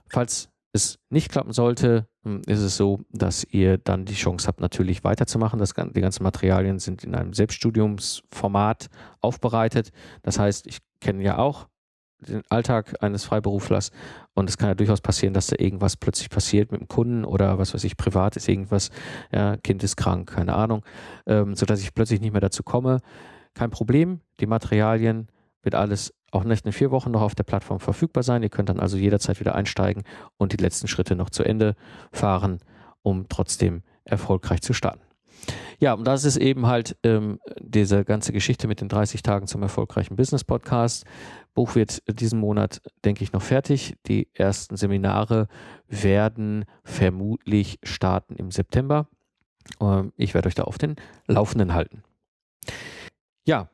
Falls 0.08 0.48
es 0.72 0.98
nicht 1.10 1.30
klappen 1.30 1.52
sollte, 1.52 2.06
ähm, 2.24 2.42
ist 2.46 2.60
es 2.60 2.76
so, 2.76 3.00
dass 3.10 3.44
ihr 3.50 3.78
dann 3.78 4.04
die 4.04 4.14
Chance 4.14 4.46
habt, 4.46 4.60
natürlich 4.60 5.04
weiterzumachen. 5.04 5.58
Das, 5.58 5.74
die 5.74 6.00
ganzen 6.00 6.22
Materialien 6.22 6.78
sind 6.78 7.04
in 7.04 7.14
einem 7.14 7.32
Selbststudiumsformat 7.32 8.88
aufbereitet. 9.20 9.90
Das 10.22 10.38
heißt, 10.38 10.66
ich 10.66 10.78
kenne 11.00 11.22
ja 11.22 11.38
auch 11.38 11.68
den 12.20 12.42
Alltag 12.48 12.94
eines 13.00 13.24
Freiberuflers 13.24 13.90
und 14.34 14.48
es 14.48 14.56
kann 14.56 14.68
ja 14.68 14.74
durchaus 14.74 15.00
passieren, 15.00 15.34
dass 15.34 15.48
da 15.48 15.56
irgendwas 15.58 15.96
plötzlich 15.96 16.30
passiert 16.30 16.72
mit 16.72 16.80
dem 16.80 16.88
Kunden 16.88 17.24
oder 17.24 17.58
was 17.58 17.74
weiß 17.74 17.84
ich, 17.84 17.96
privat 17.96 18.36
ist 18.36 18.48
irgendwas, 18.48 18.90
ja, 19.32 19.56
Kind 19.58 19.82
ist 19.82 19.96
krank, 19.96 20.30
keine 20.30 20.54
Ahnung, 20.54 20.84
ähm, 21.26 21.54
sodass 21.54 21.80
ich 21.80 21.94
plötzlich 21.94 22.20
nicht 22.20 22.32
mehr 22.32 22.40
dazu 22.40 22.62
komme. 22.62 23.00
Kein 23.54 23.70
Problem, 23.70 24.20
die 24.40 24.46
Materialien 24.46 25.28
wird 25.62 25.74
alles 25.74 26.14
auch 26.32 26.44
nicht 26.44 26.66
in 26.66 26.72
vier 26.72 26.90
Wochen 26.90 27.10
noch 27.10 27.22
auf 27.22 27.34
der 27.34 27.44
Plattform 27.44 27.80
verfügbar 27.80 28.22
sein. 28.22 28.42
Ihr 28.42 28.50
könnt 28.50 28.68
dann 28.68 28.80
also 28.80 28.96
jederzeit 28.96 29.40
wieder 29.40 29.54
einsteigen 29.54 30.02
und 30.36 30.52
die 30.52 30.62
letzten 30.62 30.88
Schritte 30.88 31.16
noch 31.16 31.30
zu 31.30 31.42
Ende 31.42 31.74
fahren, 32.12 32.58
um 33.02 33.28
trotzdem 33.28 33.82
erfolgreich 34.04 34.60
zu 34.62 34.72
starten. 34.72 35.05
Ja, 35.78 35.92
und 35.92 36.06
das 36.06 36.24
ist 36.24 36.36
eben 36.36 36.66
halt 36.66 36.96
ähm, 37.02 37.38
diese 37.60 38.04
ganze 38.04 38.32
Geschichte 38.32 38.66
mit 38.66 38.80
den 38.80 38.88
30 38.88 39.22
Tagen 39.22 39.46
zum 39.46 39.62
erfolgreichen 39.62 40.16
Business 40.16 40.44
Podcast. 40.44 41.04
Buch 41.54 41.74
wird 41.74 42.02
diesen 42.20 42.38
Monat, 42.40 42.80
denke 43.04 43.24
ich, 43.24 43.32
noch 43.32 43.42
fertig. 43.42 43.94
Die 44.06 44.28
ersten 44.34 44.76
Seminare 44.76 45.48
werden 45.88 46.64
vermutlich 46.84 47.78
starten 47.82 48.36
im 48.36 48.50
September. 48.50 49.08
Ähm, 49.80 50.12
ich 50.16 50.34
werde 50.34 50.48
euch 50.48 50.54
da 50.54 50.64
auf 50.64 50.78
den 50.78 50.96
Laufenden 51.26 51.74
halten. 51.74 52.02
Ja, 53.44 53.68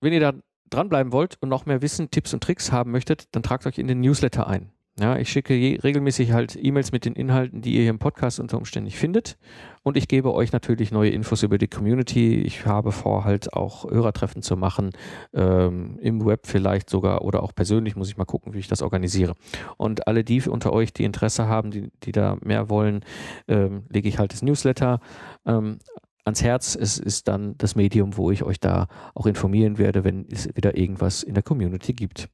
wenn 0.00 0.12
ihr 0.12 0.20
da 0.20 0.32
dranbleiben 0.70 1.12
wollt 1.12 1.36
und 1.40 1.48
noch 1.48 1.66
mehr 1.66 1.82
Wissen, 1.82 2.10
Tipps 2.10 2.34
und 2.34 2.42
Tricks 2.42 2.72
haben 2.72 2.90
möchtet, 2.90 3.28
dann 3.32 3.42
tragt 3.42 3.66
euch 3.66 3.78
in 3.78 3.86
den 3.86 4.00
Newsletter 4.00 4.46
ein. 4.46 4.72
Ja, 5.00 5.16
ich 5.16 5.30
schicke 5.30 5.54
regelmäßig 5.54 6.32
halt 6.32 6.58
E-Mails 6.60 6.92
mit 6.92 7.06
den 7.06 7.14
Inhalten, 7.14 7.62
die 7.62 7.76
ihr 7.76 7.80
hier 7.80 7.90
im 7.90 7.98
Podcast 7.98 8.38
unter 8.38 8.58
Umständen 8.58 8.90
findet. 8.90 9.38
Und 9.82 9.96
ich 9.96 10.06
gebe 10.06 10.34
euch 10.34 10.52
natürlich 10.52 10.92
neue 10.92 11.08
Infos 11.08 11.42
über 11.42 11.56
die 11.56 11.66
Community. 11.66 12.42
Ich 12.42 12.66
habe 12.66 12.92
vor, 12.92 13.24
halt 13.24 13.54
auch 13.54 13.90
Hörertreffen 13.90 14.42
zu 14.42 14.54
machen, 14.54 14.90
ähm, 15.32 15.98
im 16.02 16.26
Web 16.26 16.46
vielleicht 16.46 16.90
sogar 16.90 17.22
oder 17.22 17.42
auch 17.42 17.54
persönlich 17.54 17.96
muss 17.96 18.10
ich 18.10 18.18
mal 18.18 18.26
gucken, 18.26 18.52
wie 18.52 18.58
ich 18.58 18.68
das 18.68 18.82
organisiere. 18.82 19.34
Und 19.78 20.06
alle 20.06 20.24
die 20.24 20.42
unter 20.42 20.74
euch, 20.74 20.92
die 20.92 21.04
Interesse 21.04 21.48
haben, 21.48 21.70
die, 21.70 21.90
die 22.02 22.12
da 22.12 22.36
mehr 22.42 22.68
wollen, 22.68 23.02
ähm, 23.48 23.84
lege 23.88 24.10
ich 24.10 24.18
halt 24.18 24.34
das 24.34 24.42
Newsletter 24.42 25.00
ähm, 25.46 25.78
ans 26.24 26.42
Herz. 26.42 26.76
Es 26.78 26.98
ist 26.98 27.28
dann 27.28 27.56
das 27.56 27.76
Medium, 27.76 28.18
wo 28.18 28.30
ich 28.30 28.42
euch 28.42 28.60
da 28.60 28.88
auch 29.14 29.24
informieren 29.24 29.78
werde, 29.78 30.04
wenn 30.04 30.26
es 30.30 30.54
wieder 30.54 30.76
irgendwas 30.76 31.22
in 31.22 31.32
der 31.32 31.42
Community 31.42 31.94
gibt. 31.94 32.28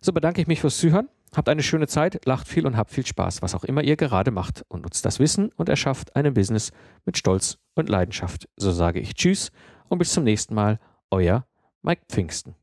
So 0.00 0.12
bedanke 0.12 0.40
ich 0.40 0.48
mich 0.48 0.60
fürs 0.60 0.78
Zuhören. 0.78 1.08
Habt 1.34 1.48
eine 1.48 1.62
schöne 1.62 1.86
Zeit, 1.86 2.24
lacht 2.24 2.48
viel 2.48 2.66
und 2.66 2.76
habt 2.76 2.90
viel 2.90 3.06
Spaß, 3.06 3.42
was 3.42 3.54
auch 3.54 3.64
immer 3.64 3.82
ihr 3.82 3.96
gerade 3.96 4.30
macht 4.30 4.64
und 4.68 4.82
nutzt 4.82 5.04
das 5.04 5.18
Wissen 5.18 5.50
und 5.56 5.68
erschafft 5.68 6.16
ein 6.16 6.32
Business 6.34 6.72
mit 7.04 7.18
Stolz 7.18 7.58
und 7.74 7.88
Leidenschaft. 7.88 8.48
So 8.56 8.70
sage 8.70 9.00
ich 9.00 9.14
Tschüss 9.14 9.50
und 9.88 9.98
bis 9.98 10.12
zum 10.12 10.24
nächsten 10.24 10.54
Mal, 10.54 10.78
euer 11.10 11.46
Mike 11.82 12.02
Pfingsten. 12.08 12.54